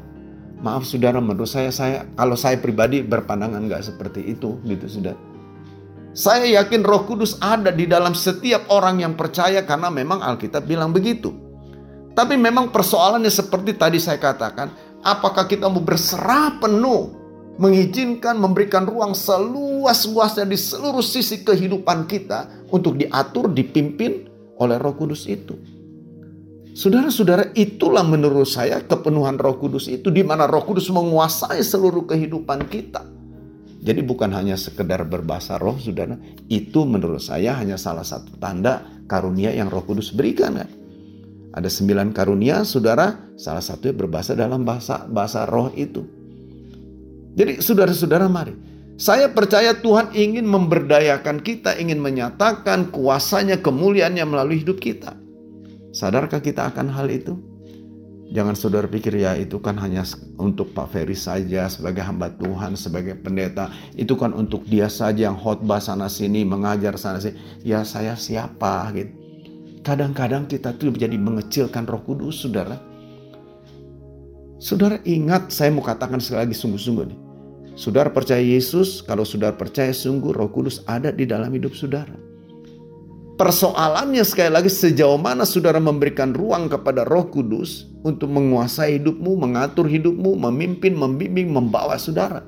Maaf 0.63 0.88
saudara 0.88 1.19
menurut 1.19 1.52
saya, 1.52 1.69
saya 1.69 2.08
kalau 2.15 2.39
saya 2.39 2.56
pribadi 2.58 3.04
berpandangan 3.04 3.67
nggak 3.67 3.84
seperti 3.84 4.32
itu 4.32 4.58
gitu 4.63 4.88
sudah. 4.88 5.15
Saya 6.15 6.48
yakin 6.48 6.88
roh 6.88 7.04
kudus 7.04 7.36
ada 7.43 7.76
di 7.76 7.84
dalam 7.84 8.15
setiap 8.15 8.71
orang 8.71 9.04
yang 9.04 9.19
percaya 9.19 9.67
karena 9.67 9.91
memang 9.91 10.24
Alkitab 10.24 10.63
bilang 10.63 10.95
begitu. 10.95 11.36
Tapi 12.15 12.39
memang 12.39 12.71
persoalannya 12.71 13.28
seperti 13.28 13.76
tadi 13.76 14.00
saya 14.00 14.15
katakan, 14.15 14.71
apakah 15.04 15.43
kita 15.43 15.67
mau 15.67 15.84
berserah 15.84 16.56
penuh 16.63 17.12
mengizinkan 17.60 18.39
memberikan 18.39 18.88
ruang 18.88 19.12
seluas-luasnya 19.12 20.48
di 20.48 20.56
seluruh 20.56 21.04
sisi 21.04 21.43
kehidupan 21.43 22.08
kita 22.08 22.67
untuk 22.71 22.95
diatur, 22.95 23.52
dipimpin 23.52 24.28
oleh 24.60 24.78
Roh 24.80 24.96
Kudus 24.96 25.28
itu. 25.28 25.56
Saudara-saudara, 26.76 27.56
itulah 27.56 28.04
menurut 28.04 28.52
saya 28.52 28.84
kepenuhan 28.84 29.39
Roh 29.39 29.56
Kudus 29.56 29.88
itu 29.88 30.12
di 30.12 30.28
mana 30.28 30.44
Roh 30.44 30.68
Kudus 30.68 30.91
menguasai 30.91 31.63
seluruh 31.63 32.04
kehidupan 32.04 32.68
kita. 32.68 33.15
Jadi 33.86 34.02
bukan 34.02 34.34
hanya 34.34 34.58
sekedar 34.58 35.06
berbahasa 35.06 35.62
roh, 35.62 35.78
saudara. 35.78 36.18
Itu 36.50 36.89
menurut 36.89 37.22
saya 37.22 37.54
hanya 37.62 37.78
salah 37.78 38.02
satu 38.02 38.34
tanda 38.41 38.82
karunia 39.06 39.54
yang 39.54 39.70
Roh 39.70 39.86
Kudus 39.86 40.10
berikan 40.10 40.58
kan. 40.58 40.70
Ada 41.56 41.70
sembilan 41.70 42.12
karunia, 42.12 42.65
saudara. 42.65 43.13
Salah 43.39 43.63
satunya 43.63 43.96
berbahasa 43.96 44.34
dalam 44.36 44.65
bahasa 44.65 45.06
bahasa 45.08 45.48
roh 45.48 45.72
itu. 45.78 46.02
Jadi 47.38 47.63
saudara-saudara 47.63 48.26
mari. 48.28 48.74
Saya 48.95 49.27
percaya 49.27 49.75
Tuhan 49.75 50.15
ingin 50.15 50.47
memberdayakan 50.47 51.43
kita, 51.43 51.75
ingin 51.75 51.99
menyatakan 51.99 52.95
kuasanya, 52.95 53.60
kemuliaannya 53.60 54.23
melalui 54.23 54.63
hidup 54.63 54.79
kita. 54.79 55.19
Sadarkah 55.91 56.39
kita 56.39 56.71
akan 56.71 56.88
hal 56.95 57.12
itu? 57.12 57.36
Jangan 58.31 58.55
saudara 58.55 58.88
pikir 58.88 59.19
ya 59.19 59.36
itu 59.38 59.60
kan 59.60 59.77
hanya 59.84 60.01
untuk 60.39 60.71
Pak 60.71 60.95
Ferry 60.95 61.13
saja 61.13 61.67
sebagai 61.67 62.01
hamba 62.08 62.31
Tuhan, 62.39 62.79
sebagai 62.79 63.19
pendeta. 63.19 63.69
Itu 63.93 64.15
kan 64.15 64.31
untuk 64.31 64.63
dia 64.65 64.88
saja 64.88 65.27
yang 65.27 65.38
khotbah 65.38 65.84
sana 65.84 66.08
sini, 66.08 66.47
mengajar 66.47 66.95
sana 66.95 67.19
sini. 67.19 67.36
Ya 67.67 67.84
saya 67.84 68.15
siapa 68.15 68.95
gitu. 68.95 69.12
Kadang-kadang 69.86 70.49
kita 70.49 70.73
tuh 70.73 70.89
menjadi 70.89 71.19
mengecilkan 71.19 71.86
roh 71.86 72.01
kudus 72.01 72.47
saudara. 72.47 72.81
Saudara 74.58 74.97
ingat 75.05 75.53
saya 75.53 75.69
mau 75.69 75.86
katakan 75.86 76.17
sekali 76.17 76.49
lagi 76.49 76.55
sungguh-sungguh 76.58 77.05
nih. 77.05 77.24
Saudara 77.75 78.07
percaya 78.07 78.39
Yesus, 78.39 79.03
kalau 79.03 79.27
saudara 79.27 79.51
percaya 79.51 79.91
sungguh 79.91 80.31
Roh 80.31 80.47
Kudus 80.47 80.79
ada 80.88 81.11
di 81.11 81.27
dalam 81.27 81.51
hidup 81.51 81.75
saudara. 81.75 82.15
Persoalannya 83.35 84.23
sekali 84.23 84.47
lagi 84.47 84.71
sejauh 84.71 85.19
mana 85.19 85.43
saudara 85.43 85.75
memberikan 85.75 86.31
ruang 86.31 86.71
kepada 86.71 87.03
Roh 87.03 87.27
Kudus 87.27 87.91
untuk 88.07 88.31
menguasai 88.31 88.95
hidupmu, 88.95 89.35
mengatur 89.35 89.91
hidupmu, 89.91 90.39
memimpin, 90.39 90.95
membimbing, 90.95 91.51
membawa 91.51 91.99
saudara. 91.99 92.47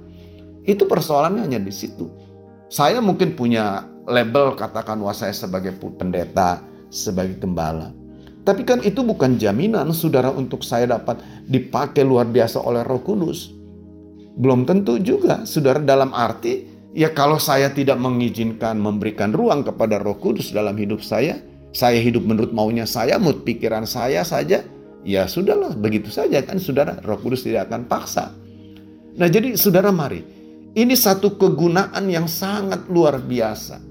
Itu 0.64 0.88
persoalannya 0.88 1.44
hanya 1.44 1.60
di 1.60 1.76
situ. 1.76 2.08
Saya 2.72 3.04
mungkin 3.04 3.36
punya 3.36 3.84
label 4.08 4.56
katakan 4.56 5.04
saya 5.12 5.36
sebagai 5.36 5.76
pendeta, 5.76 6.64
sebagai 6.88 7.36
gembala. 7.36 7.92
Tapi 8.48 8.64
kan 8.64 8.80
itu 8.80 9.04
bukan 9.04 9.36
jaminan 9.36 9.92
saudara 9.92 10.32
untuk 10.32 10.64
saya 10.64 10.88
dapat 10.88 11.20
dipakai 11.52 12.08
luar 12.08 12.32
biasa 12.32 12.64
oleh 12.64 12.80
Roh 12.88 13.04
Kudus. 13.04 13.57
Belum 14.38 14.70
tentu 14.70 15.02
juga, 15.02 15.50
saudara, 15.50 15.82
dalam 15.82 16.14
arti 16.14 16.70
ya 16.94 17.10
kalau 17.14 17.42
saya 17.42 17.74
tidak 17.74 17.98
mengizinkan 17.98 18.78
memberikan 18.78 19.34
ruang 19.34 19.66
kepada 19.66 19.98
Roh 19.98 20.18
Kudus 20.18 20.54
dalam 20.54 20.78
hidup 20.78 21.02
saya, 21.02 21.42
saya 21.74 21.98
hidup 21.98 22.26
menurut 22.26 22.54
maunya 22.54 22.86
saya, 22.86 23.18
mood 23.18 23.42
pikiran 23.42 23.90
saya 23.90 24.22
saja, 24.22 24.62
ya 25.02 25.26
sudahlah, 25.26 25.74
begitu 25.74 26.14
saja 26.14 26.42
kan 26.46 26.62
saudara, 26.62 26.98
Roh 27.02 27.18
Kudus 27.18 27.46
tidak 27.46 27.70
akan 27.70 27.90
paksa. 27.90 28.34
Nah, 29.18 29.26
jadi 29.26 29.58
saudara 29.58 29.90
mari, 29.90 30.22
ini 30.78 30.94
satu 30.94 31.38
kegunaan 31.42 32.06
yang 32.06 32.30
sangat 32.30 32.86
luar 32.90 33.18
biasa. 33.18 33.82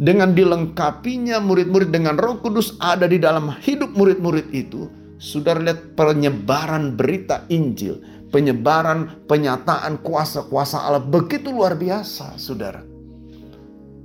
Dengan 0.00 0.32
dilengkapinya 0.32 1.42
murid-murid 1.44 1.92
dengan 1.92 2.16
Roh 2.16 2.38
Kudus 2.38 2.78
ada 2.80 3.04
di 3.04 3.18
dalam 3.18 3.50
hidup 3.58 3.92
murid-murid 3.98 4.48
itu, 4.54 4.86
saudara 5.18 5.60
lihat 5.60 5.98
penyebaran 5.98 6.94
berita 6.94 7.44
Injil, 7.52 8.19
penyebaran, 8.30 9.26
penyataan 9.26 10.00
kuasa-kuasa 10.00 10.86
Allah 10.86 11.02
begitu 11.02 11.50
luar 11.50 11.76
biasa, 11.76 12.38
saudara. 12.38 12.86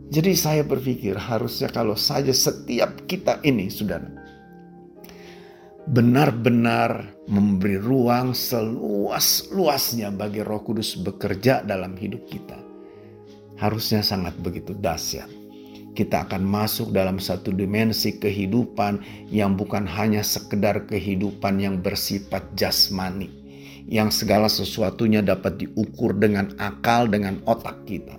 Jadi 0.09 0.37
saya 0.37 0.61
berpikir 0.61 1.17
harusnya 1.17 1.69
kalau 1.69 1.97
saja 1.97 2.29
setiap 2.29 3.09
kita 3.09 3.41
ini, 3.41 3.73
saudara, 3.73 4.05
benar-benar 5.89 7.13
memberi 7.25 7.77
ruang 7.77 8.33
seluas-luasnya 8.33 10.13
bagi 10.13 10.41
Roh 10.45 10.61
Kudus 10.61 10.97
bekerja 10.97 11.65
dalam 11.65 11.97
hidup 11.97 12.25
kita. 12.29 12.57
Harusnya 13.57 14.05
sangat 14.05 14.37
begitu 14.41 14.77
dahsyat. 14.77 15.29
Kita 15.95 16.27
akan 16.27 16.43
masuk 16.43 16.91
dalam 16.91 17.23
satu 17.23 17.55
dimensi 17.55 18.19
kehidupan 18.19 18.99
yang 19.31 19.55
bukan 19.55 19.87
hanya 19.87 20.27
sekedar 20.27 20.83
kehidupan 20.91 21.55
yang 21.55 21.79
bersifat 21.79 22.43
jasmani, 22.59 23.31
yang 23.85 24.09
segala 24.09 24.49
sesuatunya 24.49 25.21
dapat 25.21 25.61
diukur 25.61 26.17
dengan 26.17 26.53
akal, 26.57 27.05
dengan 27.05 27.37
otak 27.45 27.85
kita. 27.85 28.17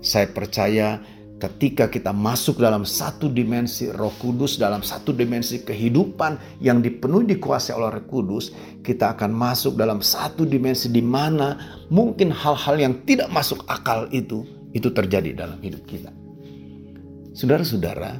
Saya 0.00 0.28
percaya 0.32 1.00
ketika 1.40 1.92
kita 1.92 2.12
masuk 2.12 2.56
dalam 2.56 2.88
satu 2.88 3.28
dimensi 3.28 3.92
Roh 3.92 4.12
Kudus, 4.16 4.56
dalam 4.56 4.80
satu 4.80 5.12
dimensi 5.12 5.60
kehidupan 5.60 6.60
yang 6.64 6.80
dipenuhi 6.80 7.36
dikuasai 7.36 7.76
oleh 7.76 8.00
Roh 8.00 8.06
Kudus, 8.08 8.52
kita 8.80 9.12
akan 9.12 9.32
masuk 9.32 9.76
dalam 9.76 10.00
satu 10.00 10.48
dimensi 10.48 10.88
di 10.88 11.04
mana 11.04 11.56
mungkin 11.92 12.32
hal-hal 12.32 12.80
yang 12.80 12.94
tidak 13.04 13.28
masuk 13.28 13.60
akal 13.68 14.08
itu 14.08 14.44
itu 14.72 14.88
terjadi 14.90 15.36
dalam 15.36 15.60
hidup 15.60 15.84
kita. 15.84 16.10
Saudara-saudara, 17.34 18.18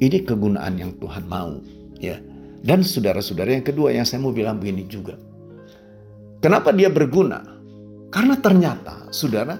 ini 0.00 0.24
kegunaan 0.24 0.80
yang 0.80 0.92
Tuhan 0.96 1.28
mau, 1.28 1.60
ya. 2.00 2.20
Dan 2.66 2.82
saudara-saudara 2.82 3.52
yang 3.52 3.64
kedua 3.64 3.92
yang 3.92 4.08
saya 4.08 4.20
mau 4.20 4.32
bilang 4.32 4.58
begini 4.58 4.88
juga. 4.88 5.16
Kenapa 6.46 6.70
dia 6.70 6.86
berguna? 6.86 7.42
Karena 8.14 8.38
ternyata, 8.38 9.10
saudara, 9.10 9.58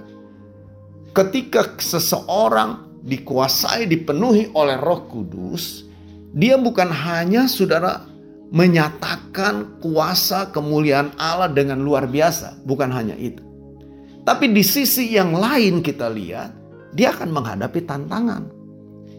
ketika 1.10 1.74
seseorang 1.82 3.02
dikuasai, 3.02 3.90
dipenuhi 3.90 4.54
oleh 4.54 4.78
Roh 4.78 5.10
Kudus, 5.10 5.82
dia 6.30 6.54
bukan 6.54 6.86
hanya 6.86 7.50
saudara 7.50 8.06
menyatakan 8.54 9.82
kuasa 9.82 10.54
kemuliaan 10.54 11.10
Allah 11.18 11.50
dengan 11.50 11.82
luar 11.82 12.06
biasa, 12.06 12.62
bukan 12.62 12.94
hanya 12.94 13.18
itu. 13.18 13.42
Tapi 14.22 14.54
di 14.54 14.62
sisi 14.62 15.10
yang 15.10 15.34
lain 15.34 15.82
kita 15.82 16.06
lihat, 16.06 16.54
dia 16.94 17.10
akan 17.10 17.34
menghadapi 17.34 17.82
tantangan. 17.82 18.46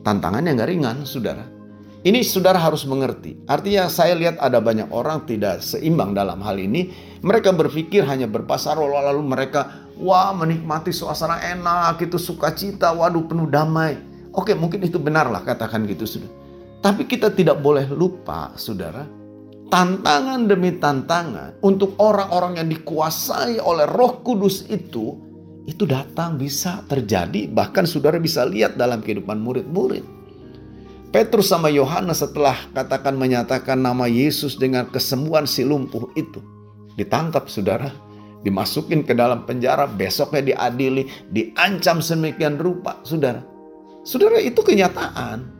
Tantangan 0.08 0.48
yang 0.48 0.56
gak 0.56 0.72
ringan, 0.72 0.98
saudara. 1.04 1.44
Ini 2.06 2.22
saudara 2.22 2.62
harus 2.62 2.86
mengerti. 2.86 3.42
Artinya 3.50 3.90
saya 3.90 4.14
lihat 4.14 4.38
ada 4.38 4.62
banyak 4.62 4.94
orang 4.94 5.26
tidak 5.26 5.66
seimbang 5.66 6.14
dalam 6.14 6.38
hal 6.46 6.62
ini. 6.62 6.94
Mereka 7.26 7.58
berpikir 7.58 8.06
hanya 8.06 8.30
berpasar 8.30 8.78
lalu 8.78 9.26
mereka 9.26 9.90
wah 9.98 10.30
menikmati 10.38 10.94
suasana 10.94 11.42
enak, 11.42 11.98
itu 12.06 12.22
sukacita, 12.22 12.94
waduh 12.94 13.26
penuh 13.26 13.50
damai. 13.50 13.98
Oke 14.30 14.54
mungkin 14.54 14.86
itu 14.86 15.02
benar 15.02 15.26
lah 15.34 15.42
katakan 15.42 15.90
gitu 15.90 16.06
sudah. 16.06 16.30
Tapi 16.86 17.10
kita 17.10 17.34
tidak 17.34 17.58
boleh 17.66 17.90
lupa 17.90 18.54
saudara. 18.54 19.02
Tantangan 19.68 20.48
demi 20.48 20.78
tantangan 20.78 21.60
untuk 21.66 21.98
orang-orang 22.00 22.62
yang 22.62 22.70
dikuasai 22.70 23.58
oleh 23.58 23.90
roh 23.90 24.22
kudus 24.22 24.70
itu. 24.70 25.18
Itu 25.68 25.84
datang 25.84 26.40
bisa 26.40 26.86
terjadi 26.88 27.52
bahkan 27.52 27.84
saudara 27.84 28.22
bisa 28.22 28.48
lihat 28.48 28.80
dalam 28.80 29.04
kehidupan 29.04 29.42
murid-murid. 29.44 30.17
Petrus 31.08 31.48
sama 31.48 31.72
Yohanes 31.72 32.20
setelah 32.20 32.68
katakan 32.76 33.16
menyatakan 33.16 33.80
nama 33.80 34.12
Yesus 34.12 34.60
dengan 34.60 34.92
kesembuhan 34.92 35.48
si 35.48 35.64
lumpuh 35.64 36.12
itu. 36.20 36.44
Ditangkap 37.00 37.48
saudara, 37.48 37.96
dimasukin 38.44 39.08
ke 39.08 39.16
dalam 39.16 39.48
penjara, 39.48 39.88
besoknya 39.88 40.44
diadili, 40.44 41.08
diancam 41.32 42.04
semikian 42.04 42.60
rupa 42.60 43.00
saudara. 43.08 43.40
Saudara 44.04 44.44
itu 44.44 44.60
kenyataan. 44.60 45.56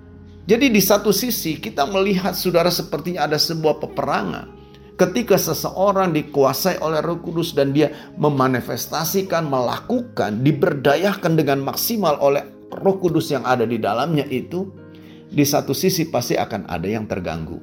Jadi 0.48 0.72
di 0.72 0.80
satu 0.84 1.16
sisi 1.16 1.60
kita 1.60 1.88
melihat 1.88 2.36
saudara 2.36 2.72
sepertinya 2.72 3.28
ada 3.28 3.40
sebuah 3.40 3.80
peperangan. 3.84 4.56
Ketika 4.98 5.38
seseorang 5.38 6.10
dikuasai 6.12 6.82
oleh 6.82 7.00
roh 7.06 7.22
kudus 7.22 7.54
dan 7.54 7.72
dia 7.72 7.94
memanifestasikan, 8.18 9.46
melakukan, 9.46 10.42
diberdayakan 10.42 11.38
dengan 11.38 11.62
maksimal 11.62 12.18
oleh 12.18 12.42
roh 12.74 12.98
kudus 12.98 13.30
yang 13.30 13.46
ada 13.46 13.68
di 13.68 13.78
dalamnya 13.78 14.26
itu, 14.32 14.87
di 15.28 15.44
satu 15.44 15.76
sisi 15.76 16.08
pasti 16.08 16.40
akan 16.40 16.68
ada 16.72 16.88
yang 16.88 17.06
terganggu. 17.06 17.60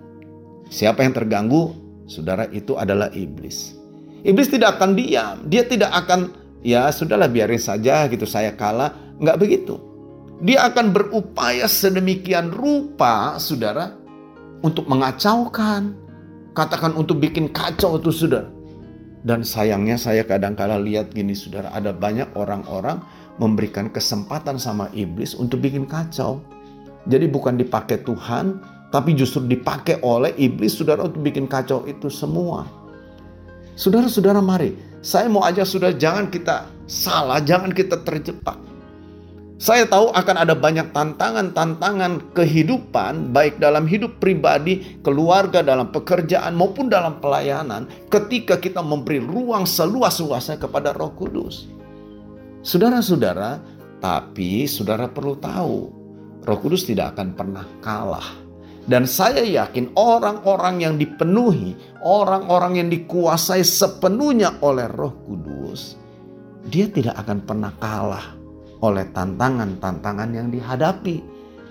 Siapa 0.68 1.04
yang 1.04 1.16
terganggu? 1.16 1.72
Saudara 2.04 2.44
itu 2.52 2.76
adalah 2.76 3.08
iblis. 3.16 3.72
Iblis 4.24 4.48
tidak 4.52 4.80
akan 4.80 4.96
diam, 4.96 5.44
dia 5.48 5.64
tidak 5.64 5.92
akan 5.92 6.32
ya 6.64 6.88
sudahlah 6.88 7.28
biarin 7.28 7.60
saja 7.60 8.08
gitu 8.08 8.24
saya 8.24 8.56
kalah, 8.56 8.92
nggak 9.20 9.36
begitu. 9.40 9.76
Dia 10.44 10.68
akan 10.68 10.92
berupaya 10.92 11.64
sedemikian 11.68 12.52
rupa, 12.52 13.36
saudara, 13.40 13.96
untuk 14.64 14.88
mengacaukan, 14.88 15.92
katakan 16.56 16.92
untuk 16.96 17.20
bikin 17.20 17.52
kacau 17.52 18.00
itu 18.00 18.10
saudara. 18.12 18.48
Dan 19.24 19.40
sayangnya 19.40 19.96
saya 19.96 20.20
kadang-kala 20.24 20.76
lihat 20.76 21.12
gini 21.12 21.32
saudara, 21.32 21.72
ada 21.72 21.96
banyak 21.96 22.32
orang-orang 22.36 23.00
memberikan 23.40 23.88
kesempatan 23.88 24.60
sama 24.60 24.92
iblis 24.92 25.32
untuk 25.32 25.64
bikin 25.64 25.88
kacau. 25.88 26.44
Jadi 27.04 27.28
bukan 27.28 27.60
dipakai 27.60 28.00
Tuhan, 28.00 28.60
tapi 28.88 29.12
justru 29.18 29.44
dipakai 29.44 30.00
oleh 30.00 30.32
iblis 30.38 30.78
saudara 30.78 31.04
untuk 31.04 31.20
bikin 31.20 31.50
kacau 31.50 31.84
itu 31.84 32.06
semua. 32.06 32.64
Saudara-saudara 33.74 34.38
mari, 34.38 34.78
saya 35.02 35.26
mau 35.26 35.42
aja 35.42 35.66
sudah 35.66 35.90
jangan 35.92 36.30
kita 36.30 36.70
salah, 36.86 37.42
jangan 37.42 37.74
kita 37.74 38.00
terjebak. 38.06 38.54
Saya 39.58 39.86
tahu 39.86 40.10
akan 40.10 40.36
ada 40.46 40.54
banyak 40.54 40.90
tantangan-tantangan 40.94 42.34
kehidupan, 42.34 43.30
baik 43.30 43.58
dalam 43.58 43.86
hidup 43.86 44.18
pribadi, 44.18 44.98
keluarga, 45.02 45.62
dalam 45.62 45.90
pekerjaan, 45.94 46.54
maupun 46.58 46.90
dalam 46.90 47.18
pelayanan, 47.22 47.86
ketika 48.10 48.58
kita 48.58 48.82
memberi 48.82 49.22
ruang 49.22 49.66
seluas-luasnya 49.66 50.58
kepada 50.58 50.90
Roh 50.94 51.14
Kudus. 51.14 51.66
Saudara-saudara, 52.62 53.58
tapi 54.02 54.66
saudara 54.70 55.06
perlu 55.06 55.38
tahu, 55.38 56.03
Roh 56.44 56.58
Kudus 56.60 56.84
tidak 56.84 57.16
akan 57.16 57.32
pernah 57.32 57.64
kalah. 57.80 58.44
Dan 58.84 59.08
saya 59.08 59.40
yakin 59.40 59.96
orang-orang 59.96 60.84
yang 60.84 60.94
dipenuhi, 61.00 61.72
orang-orang 62.04 62.84
yang 62.84 62.88
dikuasai 62.92 63.64
sepenuhnya 63.64 64.60
oleh 64.60 64.84
Roh 64.92 65.24
Kudus, 65.24 65.96
dia 66.68 66.92
tidak 66.92 67.16
akan 67.24 67.48
pernah 67.48 67.72
kalah 67.80 68.36
oleh 68.84 69.08
tantangan-tantangan 69.08 70.30
yang 70.36 70.52
dihadapi. 70.52 71.16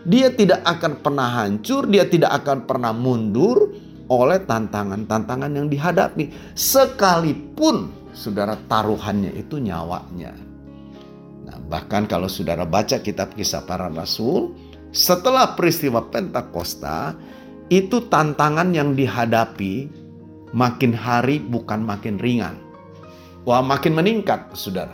Dia 0.09 0.33
tidak 0.33 0.65
akan 0.65 1.05
pernah 1.05 1.29
hancur, 1.45 1.85
dia 1.85 2.09
tidak 2.09 2.43
akan 2.43 2.65
pernah 2.65 2.91
mundur 2.91 3.71
oleh 4.09 4.41
tantangan-tantangan 4.43 5.53
yang 5.53 5.67
dihadapi, 5.69 6.57
sekalipun 6.57 7.93
saudara 8.11 8.57
taruhannya 8.67 9.31
itu 9.37 9.61
nyawanya. 9.61 10.33
Nah, 11.47 11.57
bahkan 11.71 12.03
kalau 12.09 12.27
saudara 12.27 12.67
baca 12.67 12.99
kitab 12.99 13.31
kisah 13.37 13.63
para 13.63 13.87
rasul, 13.87 14.53
setelah 14.93 15.57
peristiwa 15.57 16.05
Pentakosta, 16.05 17.17
itu 17.73 18.05
tantangan 18.13 18.69
yang 18.77 18.93
dihadapi 18.93 19.89
makin 20.53 20.93
hari 20.93 21.41
bukan 21.41 21.81
makin 21.81 22.21
ringan. 22.21 22.61
Wah 23.43 23.65
makin 23.65 23.97
meningkat 23.97 24.53
saudara. 24.53 24.93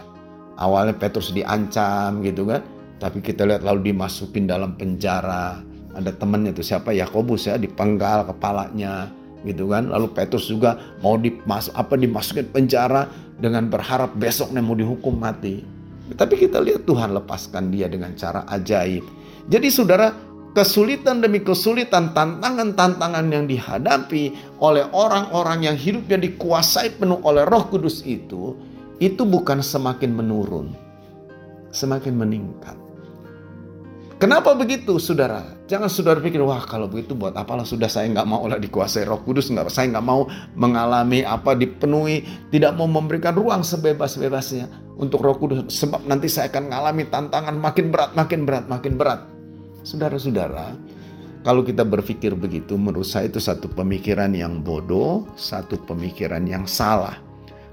Awalnya 0.55 0.95
Petrus 0.95 1.35
diancam 1.35 2.23
gitu 2.23 2.47
kan. 2.47 2.63
Tapi 3.03 3.19
kita 3.19 3.43
lihat 3.43 3.67
lalu 3.67 3.91
dimasukin 3.91 4.47
dalam 4.47 4.79
penjara. 4.79 5.59
Ada 5.91 6.15
temannya 6.15 6.55
tuh 6.55 6.63
siapa 6.63 6.95
Yakobus 6.95 7.51
ya 7.51 7.59
dipenggal 7.59 8.23
kepalanya 8.31 9.11
gitu 9.43 9.67
kan. 9.67 9.91
Lalu 9.91 10.15
Petrus 10.15 10.47
juga 10.47 10.79
mau 11.03 11.19
dimas 11.19 11.67
apa 11.75 11.99
dimasukin 11.99 12.47
penjara 12.55 13.11
dengan 13.35 13.67
berharap 13.67 14.15
besoknya 14.15 14.63
mau 14.63 14.79
dihukum 14.79 15.19
mati. 15.19 15.59
Tapi 16.15 16.39
kita 16.39 16.63
lihat 16.63 16.87
Tuhan 16.87 17.11
lepaskan 17.11 17.69
dia 17.69 17.91
dengan 17.91 18.15
cara 18.15 18.47
ajaib 18.47 19.18
jadi 19.49 19.67
saudara, 19.73 20.13
kesulitan 20.53 21.25
demi 21.25 21.41
kesulitan, 21.41 22.13
tantangan-tantangan 22.13 23.25
yang 23.33 23.49
dihadapi 23.49 24.37
oleh 24.61 24.85
orang-orang 24.93 25.65
yang 25.65 25.73
hidupnya 25.73 26.21
dikuasai 26.21 27.01
penuh 27.01 27.17
oleh 27.25 27.49
Roh 27.49 27.65
Kudus 27.65 28.05
itu, 28.05 28.53
itu 29.01 29.25
bukan 29.25 29.65
semakin 29.65 30.13
menurun, 30.13 30.77
semakin 31.73 32.13
meningkat. 32.13 32.77
Kenapa 34.19 34.51
begitu, 34.51 34.99
saudara? 34.99 35.57
Jangan 35.71 35.87
saudara 35.87 36.19
pikir, 36.19 36.43
wah 36.43 36.59
kalau 36.67 36.91
begitu 36.91 37.15
buat 37.15 37.31
apalah 37.39 37.63
sudah 37.63 37.87
saya 37.87 38.11
nggak 38.11 38.27
mau 38.27 38.43
lah 38.45 38.59
dikuasai 38.59 39.07
Roh 39.07 39.23
Kudus, 39.23 39.47
nggak, 39.47 39.71
saya 39.71 39.89
nggak 39.95 40.05
mau 40.05 40.27
mengalami 40.59 41.23
apa 41.23 41.55
dipenuhi, 41.55 42.27
tidak 42.51 42.75
mau 42.75 42.85
memberikan 42.85 43.31
ruang 43.31 43.63
sebebas-bebasnya 43.63 44.67
untuk 44.99 45.23
Roh 45.23 45.39
Kudus, 45.39 45.71
sebab 45.71 46.03
nanti 46.03 46.27
saya 46.27 46.51
akan 46.51 46.67
mengalami 46.67 47.03
tantangan 47.07 47.55
makin 47.55 47.85
berat, 47.95 48.11
makin 48.11 48.41
berat, 48.43 48.65
makin 48.67 48.93
berat. 48.99 49.38
Saudara-saudara, 49.89 50.77
kalau 51.41 51.65
kita 51.65 51.81
berpikir 51.81 52.37
begitu, 52.37 52.77
menurut 52.77 53.09
saya 53.09 53.25
itu 53.25 53.41
satu 53.41 53.65
pemikiran 53.73 54.29
yang 54.37 54.61
bodoh, 54.61 55.25
satu 55.33 55.81
pemikiran 55.89 56.45
yang 56.45 56.69
salah. 56.69 57.17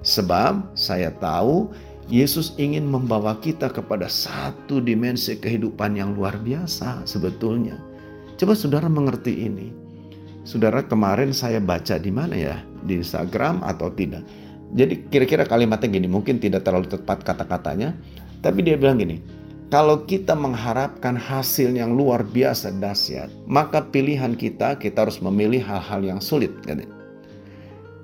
Sebab 0.01 0.73
saya 0.73 1.13
tahu 1.13 1.69
Yesus 2.09 2.57
ingin 2.57 2.89
membawa 2.89 3.37
kita 3.37 3.69
kepada 3.69 4.09
satu 4.09 4.81
dimensi 4.81 5.37
kehidupan 5.37 5.93
yang 5.93 6.17
luar 6.17 6.41
biasa 6.41 7.05
sebetulnya. 7.05 7.77
Coba 8.41 8.57
saudara 8.57 8.89
mengerti 8.89 9.45
ini. 9.45 9.69
Saudara 10.49 10.81
kemarin 10.89 11.37
saya 11.37 11.61
baca 11.61 12.01
di 12.01 12.09
mana 12.09 12.33
ya? 12.33 12.57
Di 12.81 12.97
Instagram 12.97 13.61
atau 13.61 13.93
tidak? 13.93 14.25
Jadi 14.73 15.05
kira-kira 15.13 15.45
kalimatnya 15.45 15.93
gini, 15.93 16.09
mungkin 16.09 16.41
tidak 16.41 16.65
terlalu 16.65 16.89
tepat 16.89 17.21
kata-katanya, 17.29 17.93
tapi 18.41 18.65
dia 18.65 18.81
bilang 18.81 18.97
gini, 18.97 19.21
kalau 19.67 20.07
kita 20.07 20.39
mengharapkan 20.39 21.19
hasil 21.19 21.75
yang 21.75 21.99
luar 21.99 22.23
biasa 22.23 22.71
dahsyat, 22.79 23.27
maka 23.51 23.83
pilihan 23.83 24.39
kita 24.39 24.79
kita 24.79 25.07
harus 25.07 25.19
memilih 25.19 25.59
hal-hal 25.59 26.07
yang 26.07 26.21
sulit. 26.23 26.55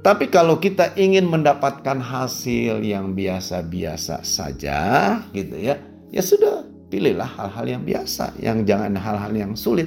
Tapi 0.02 0.26
kalau 0.26 0.58
kita 0.58 0.90
ingin 0.98 1.30
mendapatkan 1.30 2.02
hasil 2.02 2.82
yang 2.82 3.14
biasa-biasa 3.14 4.26
saja, 4.26 4.80
gitu 5.30 5.54
ya, 5.54 5.78
ya 6.10 6.18
sudah 6.18 6.66
pilihlah 6.90 7.30
hal-hal 7.38 7.78
yang 7.78 7.82
biasa, 7.86 8.34
yang 8.42 8.66
jangan 8.66 8.98
hal-hal 8.98 9.30
yang 9.30 9.54
sulit. 9.54 9.86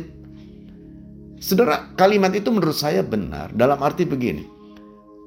Saudara, 1.44 1.92
kalimat 2.00 2.32
itu 2.32 2.48
menurut 2.48 2.80
saya 2.80 3.04
benar 3.04 3.52
dalam 3.52 3.76
arti 3.84 4.08
begini. 4.08 4.48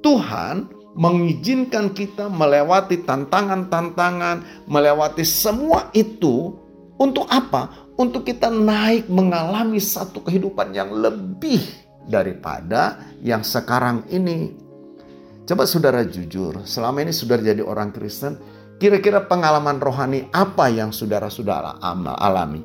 Tuhan 0.01 0.78
mengizinkan 0.99 1.95
kita 1.95 2.27
melewati 2.27 3.07
tantangan-tantangan, 3.07 4.67
melewati 4.67 5.23
semua 5.23 5.95
itu 5.95 6.59
untuk 6.99 7.31
apa? 7.31 7.87
Untuk 7.95 8.27
kita 8.27 8.51
naik 8.51 9.07
mengalami 9.07 9.79
satu 9.79 10.27
kehidupan 10.27 10.75
yang 10.75 10.91
lebih 10.91 11.63
daripada 12.11 12.99
yang 13.23 13.47
sekarang 13.47 14.03
ini. 14.11 14.55
Coba 15.47 15.65
saudara 15.65 16.03
jujur, 16.05 16.67
selama 16.67 17.07
ini 17.07 17.15
saudara 17.15 17.47
jadi 17.47 17.63
orang 17.63 17.95
Kristen, 17.95 18.37
kira-kira 18.83 19.25
pengalaman 19.25 19.81
rohani 19.81 20.27
apa 20.35 20.69
yang 20.69 20.91
saudara 20.91 21.31
sudah 21.31 21.79
alami? 22.19 22.61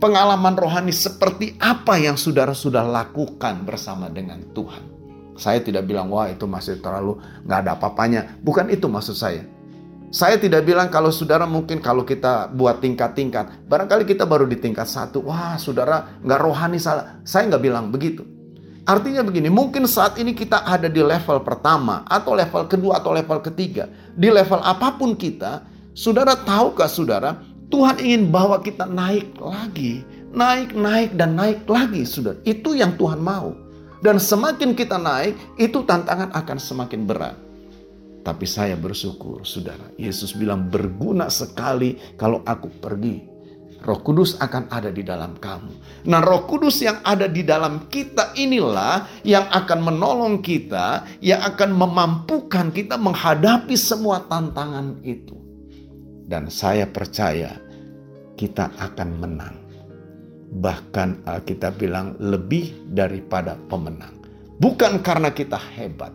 Pengalaman 0.00 0.56
rohani 0.56 0.96
seperti 0.96 1.60
apa 1.60 2.00
yang 2.00 2.16
saudara 2.16 2.56
sudah 2.56 2.82
lakukan 2.82 3.68
bersama 3.68 4.08
dengan 4.08 4.42
Tuhan? 4.56 4.99
Saya 5.40 5.64
tidak 5.64 5.88
bilang, 5.88 6.12
wah 6.12 6.28
itu 6.28 6.44
masih 6.44 6.84
terlalu 6.84 7.16
nggak 7.48 7.58
ada 7.64 7.70
apa-apanya. 7.80 8.36
Bukan 8.44 8.68
itu 8.68 8.84
maksud 8.92 9.16
saya. 9.16 9.48
Saya 10.12 10.36
tidak 10.36 10.68
bilang 10.68 10.92
kalau 10.92 11.08
saudara 11.08 11.48
mungkin 11.48 11.80
kalau 11.80 12.04
kita 12.04 12.52
buat 12.52 12.84
tingkat-tingkat. 12.84 13.64
Barangkali 13.64 14.04
kita 14.04 14.28
baru 14.28 14.44
di 14.44 14.60
tingkat 14.60 14.84
satu. 14.84 15.24
Wah 15.24 15.56
saudara 15.56 16.20
nggak 16.20 16.40
rohani 16.44 16.76
salah. 16.76 17.24
Saya 17.24 17.48
nggak 17.48 17.62
bilang 17.64 17.88
begitu. 17.88 18.26
Artinya 18.84 19.22
begini, 19.22 19.46
mungkin 19.52 19.86
saat 19.86 20.18
ini 20.18 20.34
kita 20.34 20.66
ada 20.66 20.90
di 20.90 20.98
level 20.98 21.46
pertama 21.46 22.02
atau 22.10 22.34
level 22.34 22.66
kedua 22.66 22.98
atau 22.98 23.14
level 23.14 23.38
ketiga. 23.38 23.86
Di 24.18 24.32
level 24.34 24.58
apa 24.66 24.98
pun 24.98 25.14
kita, 25.14 25.62
saudara 25.94 26.34
tahukah 26.34 26.90
saudara, 26.90 27.38
Tuhan 27.70 28.02
ingin 28.02 28.34
bawa 28.34 28.58
kita 28.58 28.90
naik 28.90 29.38
lagi. 29.38 30.02
Naik, 30.34 30.74
naik, 30.74 31.14
dan 31.14 31.38
naik 31.38 31.62
lagi 31.70 32.02
saudara. 32.02 32.40
Itu 32.42 32.74
yang 32.74 32.98
Tuhan 32.98 33.22
mau. 33.22 33.54
Dan 34.00 34.16
semakin 34.16 34.72
kita 34.72 34.96
naik, 34.96 35.36
itu 35.60 35.84
tantangan 35.84 36.32
akan 36.32 36.58
semakin 36.58 37.04
berat. 37.04 37.36
Tapi 38.20 38.44
saya 38.44 38.76
bersyukur, 38.76 39.44
saudara. 39.44 39.92
Yesus 39.96 40.36
bilang 40.36 40.68
berguna 40.68 41.28
sekali 41.32 41.96
kalau 42.16 42.44
aku 42.44 42.68
pergi. 42.80 43.30
Roh 43.80 44.00
Kudus 44.04 44.36
akan 44.36 44.68
ada 44.68 44.92
di 44.92 45.00
dalam 45.00 45.40
kamu. 45.40 46.04
Nah, 46.04 46.20
Roh 46.20 46.44
Kudus 46.44 46.84
yang 46.84 47.00
ada 47.00 47.24
di 47.24 47.40
dalam 47.40 47.88
kita 47.88 48.36
inilah 48.36 49.24
yang 49.24 49.48
akan 49.48 49.80
menolong 49.80 50.44
kita, 50.44 51.08
yang 51.24 51.40
akan 51.40 51.72
memampukan 51.72 52.68
kita 52.76 53.00
menghadapi 53.00 53.72
semua 53.80 54.20
tantangan 54.28 55.00
itu. 55.00 55.32
Dan 56.28 56.52
saya 56.52 56.84
percaya 56.84 57.56
kita 58.36 58.68
akan 58.76 59.08
menang. 59.16 59.56
Bahkan 60.50 61.30
Alkitab 61.30 61.78
bilang 61.78 62.18
lebih 62.18 62.74
daripada 62.90 63.54
pemenang. 63.70 64.18
Bukan 64.58 65.00
karena 65.00 65.30
kita 65.30 65.56
hebat, 65.56 66.12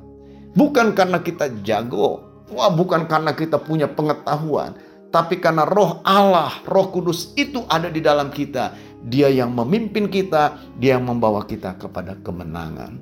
bukan 0.54 0.94
karena 0.94 1.24
kita 1.24 1.50
jago, 1.66 2.22
wah 2.52 2.70
bukan 2.70 3.10
karena 3.10 3.34
kita 3.34 3.58
punya 3.58 3.90
pengetahuan, 3.90 4.78
tapi 5.10 5.40
karena 5.40 5.64
roh 5.64 6.04
Allah, 6.04 6.52
roh 6.68 6.92
kudus 6.92 7.32
itu 7.40 7.64
ada 7.72 7.88
di 7.88 8.04
dalam 8.04 8.30
kita. 8.30 8.76
Dia 9.08 9.32
yang 9.32 9.56
memimpin 9.56 10.12
kita, 10.12 10.60
dia 10.78 11.00
yang 11.00 11.08
membawa 11.08 11.48
kita 11.48 11.80
kepada 11.80 12.20
kemenangan. 12.22 13.00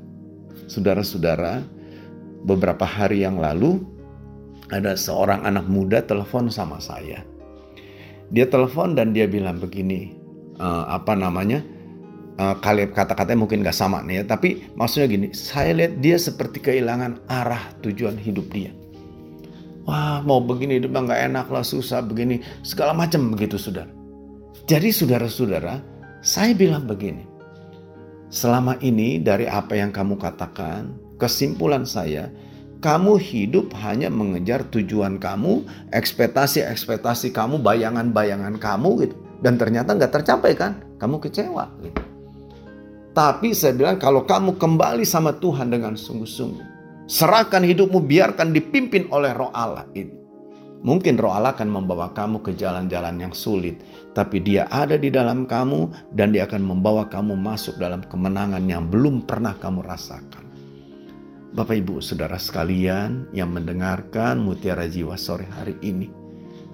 Saudara-saudara, 0.69 1.65
beberapa 2.48 2.86
hari 2.88 3.26
yang 3.26 3.41
lalu 3.41 3.84
ada 4.72 4.96
seorang 4.96 5.43
anak 5.43 5.67
muda 5.67 6.06
telepon 6.06 6.48
sama 6.48 6.80
saya. 6.80 7.26
Dia 8.32 8.48
telepon 8.48 8.96
dan 8.96 9.12
dia 9.12 9.28
bilang 9.28 9.60
begini, 9.60 10.23
uh, 10.60 10.86
apa 10.89 11.13
namanya? 11.16 11.63
Uh, 12.34 12.58
kata-katanya 12.58 13.46
mungkin 13.46 13.62
gak 13.62 13.78
sama 13.78 14.02
nih 14.02 14.22
ya, 14.22 14.34
tapi 14.34 14.66
maksudnya 14.74 15.06
gini, 15.06 15.28
saya 15.38 15.70
lihat 15.78 16.02
dia 16.02 16.18
seperti 16.18 16.58
kehilangan 16.66 17.22
arah 17.30 17.70
tujuan 17.86 18.18
hidup 18.18 18.50
dia. 18.50 18.74
Wah 19.84 20.24
mau 20.24 20.39
begini 20.39 20.80
hidup 20.80 20.96
nggak 20.96 21.22
enak 21.32 21.48
lah 21.52 21.63
susah 21.63 22.00
begini 22.00 22.39
segala 22.63 22.96
macam 22.96 23.36
begitu 23.36 23.60
saudara. 23.60 23.92
Jadi 24.63 24.96
saudara-saudara 24.96 25.84
saya 26.24 26.56
bilang 26.56 26.88
begini. 26.88 27.28
Selama 28.32 28.80
ini 28.80 29.20
dari 29.20 29.46
apa 29.46 29.76
yang 29.76 29.92
kamu 29.92 30.18
katakan 30.18 30.96
kesimpulan 31.20 31.84
saya 31.84 32.32
kamu 32.80 33.16
hidup 33.16 33.72
hanya 33.80 34.12
mengejar 34.12 34.63
tujuan 34.72 35.16
kamu, 35.16 35.63
ekspektasi-ekspektasi 35.96 37.32
kamu, 37.32 37.63
bayangan-bayangan 37.63 38.60
kamu 38.60 39.08
gitu. 39.08 39.16
Dan 39.44 39.60
ternyata 39.60 39.92
nggak 39.92 40.14
tercapai 40.16 40.56
kan? 40.56 40.80
Kamu 40.96 41.20
kecewa 41.20 41.68
gitu. 41.84 42.02
Tapi 43.14 43.54
saya 43.54 43.78
bilang 43.78 44.00
kalau 44.02 44.26
kamu 44.26 44.58
kembali 44.58 45.06
sama 45.06 45.36
Tuhan 45.38 45.70
dengan 45.70 45.94
sungguh-sungguh. 45.94 46.74
Serahkan 47.06 47.62
hidupmu, 47.62 48.00
biarkan 48.00 48.56
dipimpin 48.56 49.12
oleh 49.12 49.36
roh 49.36 49.52
Allah 49.52 49.86
itu. 49.94 50.16
Mungkin 50.84 51.20
roh 51.20 51.36
Allah 51.36 51.54
akan 51.54 51.70
membawa 51.70 52.16
kamu 52.16 52.42
ke 52.42 52.56
jalan-jalan 52.56 53.16
yang 53.20 53.34
sulit. 53.36 53.84
Tapi 54.16 54.40
dia 54.42 54.66
ada 54.72 54.96
di 54.96 55.12
dalam 55.12 55.46
kamu 55.46 56.12
dan 56.16 56.34
dia 56.34 56.48
akan 56.48 56.64
membawa 56.64 57.06
kamu 57.12 57.38
masuk 57.38 57.76
dalam 57.78 58.02
kemenangan 58.08 58.64
yang 58.66 58.88
belum 58.90 59.28
pernah 59.28 59.54
kamu 59.60 59.84
rasakan. 59.84 60.44
Bapak 61.54 61.86
ibu 61.86 62.02
saudara 62.02 62.42
sekalian 62.42 63.30
yang 63.30 63.54
mendengarkan 63.54 64.42
mutiara 64.42 64.90
jiwa 64.90 65.14
sore 65.22 65.46
hari 65.54 65.78
ini. 65.86 66.23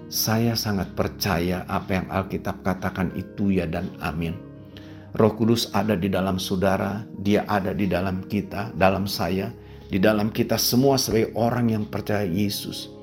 Saya 0.10 0.58
sangat 0.58 0.98
percaya 0.98 1.69
apa 1.69 2.02
yang 2.02 2.08
Alkitab 2.10 2.65
katakan 2.65 3.13
itu 3.13 3.54
ya 3.54 3.69
dan 3.69 3.93
amin. 4.02 4.34
Roh 5.13 5.34
Kudus 5.38 5.69
ada 5.69 5.93
di 5.93 6.10
dalam 6.10 6.41
saudara, 6.41 7.06
dia 7.22 7.45
ada 7.45 7.78
di 7.78 7.86
dalam 7.86 8.26
kita, 8.26 8.74
dalam 8.74 9.06
saya 9.06 9.54
di 9.89 9.98
dalam 9.98 10.30
kita 10.30 10.58
semua 10.58 11.02
sebagai 11.02 11.34
orang 11.34 11.74
yang 11.74 11.86
percaya 11.89 12.26
Yesus. 12.26 12.93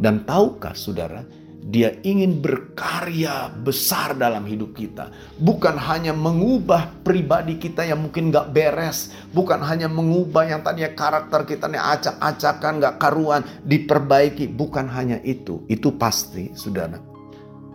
Dan 0.00 0.24
tahukah 0.24 0.72
saudara, 0.72 1.20
dia 1.60 1.92
ingin 2.00 2.40
berkarya 2.40 3.52
besar 3.52 4.16
dalam 4.16 4.48
hidup 4.48 4.72
kita. 4.72 5.12
Bukan 5.36 5.76
hanya 5.76 6.16
mengubah 6.16 7.04
pribadi 7.04 7.60
kita 7.60 7.84
yang 7.84 8.08
mungkin 8.08 8.32
gak 8.32 8.50
beres. 8.50 9.12
Bukan 9.30 9.60
hanya 9.60 9.86
mengubah 9.86 10.48
yang 10.48 10.64
tadinya 10.64 10.90
karakter 10.96 11.44
kita 11.44 11.68
nih 11.68 11.78
acak-acakan, 11.78 12.80
gak 12.80 12.96
karuan, 12.96 13.44
diperbaiki. 13.62 14.48
Bukan 14.48 14.88
hanya 14.88 15.20
itu, 15.20 15.62
itu 15.68 15.94
pasti 16.00 16.50
saudara. 16.56 16.96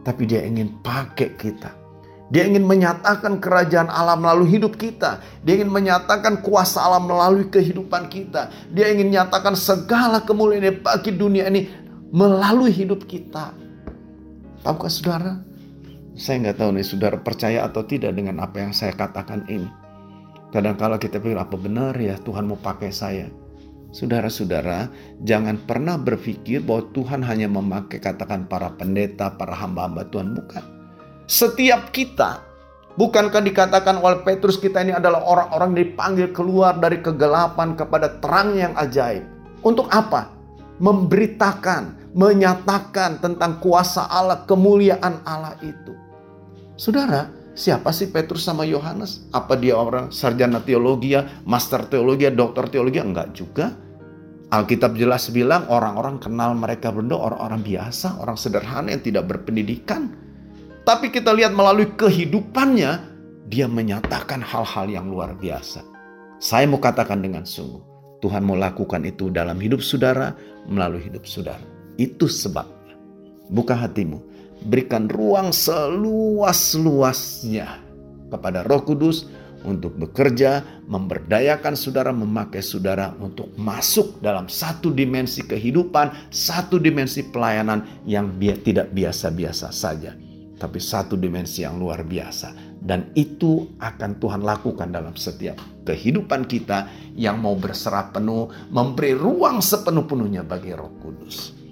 Tapi 0.02 0.22
dia 0.26 0.42
ingin 0.42 0.82
pakai 0.82 1.38
kita 1.38 1.86
dia 2.26 2.42
ingin 2.50 2.66
menyatakan 2.66 3.38
kerajaan 3.38 3.86
Allah 3.86 4.18
melalui 4.18 4.50
hidup 4.58 4.82
kita. 4.82 5.22
Dia 5.46 5.62
ingin 5.62 5.70
menyatakan 5.70 6.42
kuasa 6.42 6.82
Allah 6.82 6.98
melalui 6.98 7.46
kehidupan 7.54 8.10
kita. 8.10 8.50
Dia 8.74 8.90
ingin 8.90 9.14
menyatakan 9.14 9.54
segala 9.54 10.26
kemuliaan 10.26 10.82
bagi 10.82 11.14
dunia 11.14 11.46
ini 11.54 11.70
melalui 12.10 12.74
hidup 12.74 13.06
kita. 13.06 13.54
Tahukah 14.66 14.90
saudara? 14.90 15.34
Saya 16.18 16.42
nggak 16.42 16.58
tahu 16.58 16.70
nih 16.74 16.82
saudara 16.82 17.22
percaya 17.22 17.62
atau 17.70 17.86
tidak 17.86 18.18
dengan 18.18 18.42
apa 18.42 18.66
yang 18.66 18.74
saya 18.74 18.98
katakan 18.98 19.46
ini. 19.46 19.70
Kadang 20.50 20.74
kala 20.74 20.98
kita 20.98 21.22
pikir 21.22 21.38
apa 21.38 21.54
benar 21.54 21.94
ya 22.02 22.18
Tuhan 22.18 22.50
mau 22.50 22.58
pakai 22.58 22.90
saya. 22.90 23.30
Saudara-saudara, 23.94 24.90
jangan 25.22 25.62
pernah 25.70 26.02
berpikir 26.02 26.66
bahwa 26.66 26.90
Tuhan 26.98 27.22
hanya 27.22 27.46
memakai 27.46 28.02
katakan 28.02 28.50
para 28.50 28.74
pendeta, 28.74 29.38
para 29.38 29.54
hamba-hamba 29.54 30.10
Tuhan. 30.10 30.34
Bukan. 30.34 30.64
Setiap 31.30 31.94
kita, 31.94 32.42
bukankah 32.98 33.46
dikatakan 33.46 34.02
oleh 34.02 34.26
Petrus 34.26 34.58
kita 34.58 34.82
ini 34.82 34.98
adalah 34.98 35.22
orang-orang 35.30 35.78
dipanggil 35.78 36.34
keluar 36.34 36.74
dari 36.82 37.06
kegelapan 37.06 37.78
kepada 37.78 38.18
terang 38.18 38.58
yang 38.58 38.74
ajaib. 38.82 39.22
Untuk 39.62 39.86
apa? 39.94 40.34
Memberitakan, 40.82 42.05
menyatakan 42.16 43.20
tentang 43.20 43.60
kuasa 43.60 44.08
Allah, 44.08 44.48
kemuliaan 44.48 45.20
Allah 45.28 45.60
itu. 45.60 45.92
Saudara, 46.80 47.28
siapa 47.52 47.92
sih 47.92 48.08
Petrus 48.08 48.48
sama 48.48 48.64
Yohanes? 48.64 49.28
Apa 49.36 49.60
dia 49.60 49.76
orang 49.76 50.16
sarjana 50.16 50.64
teologi, 50.64 51.12
master 51.44 51.92
teologi, 51.92 52.32
dokter 52.32 52.72
teologi? 52.72 53.04
Enggak 53.04 53.36
juga. 53.36 53.76
Alkitab 54.48 54.96
jelas 54.96 55.28
bilang 55.36 55.68
orang-orang 55.68 56.16
kenal 56.24 56.56
mereka 56.56 56.88
berdua 56.88 57.36
orang-orang 57.36 57.60
biasa, 57.68 58.24
orang 58.24 58.40
sederhana 58.40 58.96
yang 58.96 59.04
tidak 59.04 59.28
berpendidikan. 59.28 60.16
Tapi 60.88 61.12
kita 61.12 61.36
lihat 61.36 61.52
melalui 61.52 61.92
kehidupannya, 62.00 62.92
dia 63.52 63.68
menyatakan 63.68 64.40
hal-hal 64.40 64.88
yang 64.88 65.12
luar 65.12 65.36
biasa. 65.36 65.84
Saya 66.40 66.64
mau 66.70 66.80
katakan 66.80 67.20
dengan 67.20 67.44
sungguh, 67.44 67.82
Tuhan 68.24 68.46
mau 68.46 68.56
lakukan 68.56 69.04
itu 69.04 69.34
dalam 69.34 69.60
hidup 69.60 69.84
saudara, 69.84 70.32
melalui 70.70 71.04
hidup 71.04 71.26
saudara. 71.26 71.75
Itu 71.96 72.28
sebabnya. 72.28 72.76
Buka 73.50 73.76
hatimu, 73.78 74.22
berikan 74.66 75.06
ruang 75.06 75.54
seluas-luasnya 75.54 77.78
kepada 78.34 78.66
Roh 78.66 78.82
Kudus 78.82 79.30
untuk 79.66 79.98
bekerja, 79.98 80.62
memberdayakan 80.90 81.76
saudara, 81.78 82.14
memakai 82.14 82.62
saudara 82.62 83.14
untuk 83.22 83.50
masuk 83.58 84.22
dalam 84.22 84.50
satu 84.50 84.94
dimensi 84.94 85.42
kehidupan, 85.46 86.12
satu 86.34 86.80
dimensi 86.82 87.24
pelayanan 87.26 87.84
yang 88.06 88.40
tidak 88.42 88.90
biasa-biasa 88.94 89.72
saja 89.74 90.14
tapi 90.56 90.80
satu 90.80 91.20
dimensi 91.20 91.62
yang 91.62 91.78
luar 91.78 92.08
biasa. 92.08 92.80
Dan 92.86 93.10
itu 93.18 93.76
akan 93.82 94.22
Tuhan 94.22 94.46
lakukan 94.46 94.94
dalam 94.94 95.18
setiap 95.18 95.58
kehidupan 95.90 96.46
kita 96.46 96.86
yang 97.18 97.42
mau 97.42 97.58
berserah 97.58 98.14
penuh, 98.14 98.50
memberi 98.70 99.18
ruang 99.18 99.60
sepenuh-penuhnya 99.60 100.46
bagi 100.46 100.72
Roh 100.74 100.94
Kudus. 101.02 101.65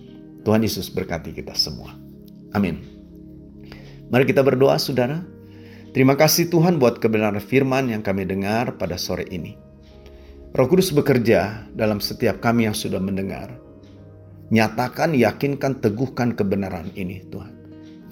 Tuhan 0.44 0.64
Yesus 0.64 0.92
berkati 0.92 1.32
kita 1.32 1.56
semua. 1.56 1.96
Amin. 2.52 2.84
Mari 4.12 4.28
kita 4.28 4.44
berdoa, 4.44 4.76
saudara. 4.78 5.24
Terima 5.96 6.18
kasih 6.18 6.52
Tuhan 6.52 6.78
buat 6.82 7.00
kebenaran 7.00 7.40
firman 7.40 7.90
yang 7.90 8.02
kami 8.02 8.28
dengar 8.28 8.76
pada 8.78 9.00
sore 9.00 9.26
ini. 9.30 9.56
Roh 10.54 10.70
Kudus 10.70 10.94
bekerja 10.94 11.66
dalam 11.74 11.98
setiap 11.98 12.38
kami 12.42 12.70
yang 12.70 12.78
sudah 12.78 13.02
mendengar. 13.02 13.58
Nyatakan, 14.54 15.18
yakinkan, 15.18 15.82
teguhkan 15.82 16.38
kebenaran 16.38 16.94
ini 16.94 17.26
Tuhan. 17.30 17.54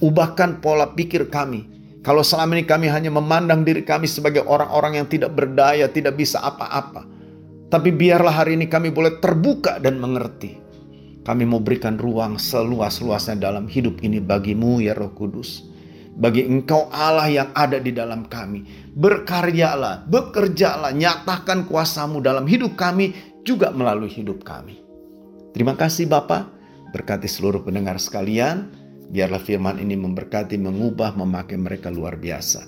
Ubahkan 0.02 0.62
pola 0.62 0.94
pikir 0.94 1.30
kami. 1.30 1.70
Kalau 2.02 2.26
selama 2.26 2.58
ini 2.58 2.66
kami 2.66 2.90
hanya 2.90 3.14
memandang 3.14 3.62
diri 3.62 3.86
kami 3.86 4.10
sebagai 4.10 4.42
orang-orang 4.46 4.98
yang 4.98 5.08
tidak 5.10 5.38
berdaya, 5.38 5.86
tidak 5.86 6.18
bisa 6.18 6.42
apa-apa. 6.42 7.06
Tapi 7.70 7.90
biarlah 7.94 8.34
hari 8.34 8.58
ini 8.58 8.66
kami 8.66 8.90
boleh 8.90 9.22
terbuka 9.22 9.78
dan 9.78 10.02
mengerti. 10.02 10.61
Kami 11.22 11.46
mau 11.46 11.62
berikan 11.62 12.02
ruang 12.02 12.42
seluas-luasnya 12.42 13.38
dalam 13.38 13.70
hidup 13.70 14.02
ini 14.02 14.18
bagimu 14.18 14.82
ya 14.82 14.98
Roh 14.98 15.14
Kudus. 15.14 15.70
Bagi 16.12 16.44
engkau 16.44 16.90
Allah 16.92 17.30
yang 17.30 17.50
ada 17.54 17.78
di 17.78 17.94
dalam 17.94 18.26
kami. 18.28 18.66
Berkaryalah, 18.98 20.10
bekerjalah, 20.10 20.92
nyatakan 20.92 21.70
kuasamu 21.70 22.20
dalam 22.20 22.50
hidup 22.50 22.76
kami 22.76 23.14
juga 23.46 23.70
melalui 23.72 24.10
hidup 24.12 24.44
kami. 24.44 24.82
Terima 25.56 25.78
kasih 25.78 26.10
Bapak, 26.10 26.52
berkati 26.92 27.30
seluruh 27.30 27.64
pendengar 27.64 28.02
sekalian. 28.02 28.74
Biarlah 29.12 29.44
firman 29.44 29.78
ini 29.80 29.96
memberkati, 30.00 30.56
mengubah, 30.56 31.16
memakai 31.16 31.60
mereka 31.60 31.92
luar 31.92 32.16
biasa. 32.16 32.64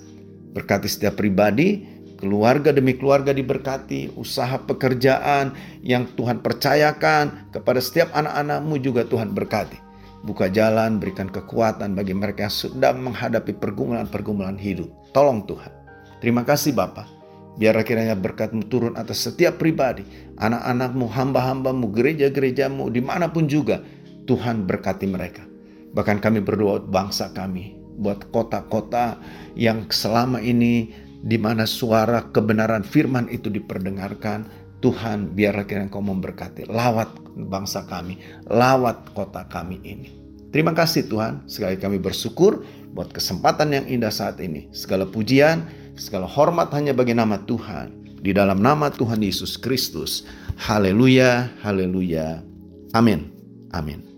Berkati 0.54 0.86
setiap 0.86 1.16
pribadi, 1.18 1.93
keluarga 2.24 2.72
demi 2.72 2.96
keluarga 2.96 3.36
diberkati, 3.36 4.16
usaha 4.16 4.56
pekerjaan 4.64 5.52
yang 5.84 6.08
Tuhan 6.16 6.40
percayakan 6.40 7.52
kepada 7.52 7.84
setiap 7.84 8.08
anak-anakmu 8.16 8.80
juga 8.80 9.04
Tuhan 9.04 9.36
berkati. 9.36 9.76
Buka 10.24 10.48
jalan, 10.48 10.96
berikan 10.96 11.28
kekuatan 11.28 11.92
bagi 11.92 12.16
mereka 12.16 12.48
yang 12.48 12.56
sedang 12.56 13.04
menghadapi 13.04 13.60
pergumulan-pergumulan 13.60 14.56
hidup. 14.56 14.88
Tolong 15.12 15.44
Tuhan. 15.44 15.68
Terima 16.24 16.48
kasih 16.48 16.72
Bapak. 16.72 17.04
Biar 17.60 17.76
kiranya 17.84 18.16
berkatmu 18.16 18.72
turun 18.72 18.96
atas 18.96 19.28
setiap 19.28 19.60
pribadi, 19.60 20.08
anak-anakmu, 20.40 21.04
hamba-hambamu, 21.04 21.92
gereja-gerejamu, 21.92 22.88
di 22.88 23.04
mana 23.04 23.28
pun 23.28 23.44
juga. 23.44 23.84
Tuhan 24.24 24.64
berkati 24.64 25.04
mereka. 25.04 25.44
Bahkan 25.92 26.24
kami 26.24 26.40
berdoa 26.40 26.80
bangsa 26.80 27.28
kami, 27.36 27.76
buat 28.00 28.32
kota-kota 28.32 29.20
yang 29.54 29.86
selama 29.92 30.40
ini 30.40 31.03
di 31.24 31.40
mana 31.40 31.64
suara 31.64 32.28
kebenaran 32.28 32.84
firman 32.84 33.32
itu 33.32 33.48
diperdengarkan, 33.48 34.44
Tuhan 34.84 35.32
biarlah 35.32 35.64
kiranya 35.64 35.88
Engkau 35.88 36.04
memberkati. 36.04 36.68
Lawat 36.68 37.08
bangsa 37.48 37.88
kami, 37.88 38.20
lawat 38.52 39.16
kota 39.16 39.48
kami 39.48 39.80
ini. 39.80 40.12
Terima 40.52 40.76
kasih 40.76 41.08
Tuhan, 41.08 41.48
sekali 41.48 41.80
kami 41.80 41.96
bersyukur 41.96 42.62
buat 42.92 43.10
kesempatan 43.10 43.72
yang 43.72 43.86
indah 43.88 44.12
saat 44.12 44.38
ini. 44.38 44.68
Segala 44.76 45.08
pujian, 45.08 45.66
segala 45.96 46.28
hormat 46.28 46.68
hanya 46.76 46.92
bagi 46.92 47.16
nama 47.16 47.40
Tuhan. 47.42 48.20
Di 48.20 48.36
dalam 48.36 48.60
nama 48.60 48.92
Tuhan 48.92 49.24
Yesus 49.24 49.56
Kristus. 49.56 50.28
Haleluya, 50.60 51.50
haleluya. 51.64 52.44
Amin. 52.94 53.32
Amin. 53.74 54.13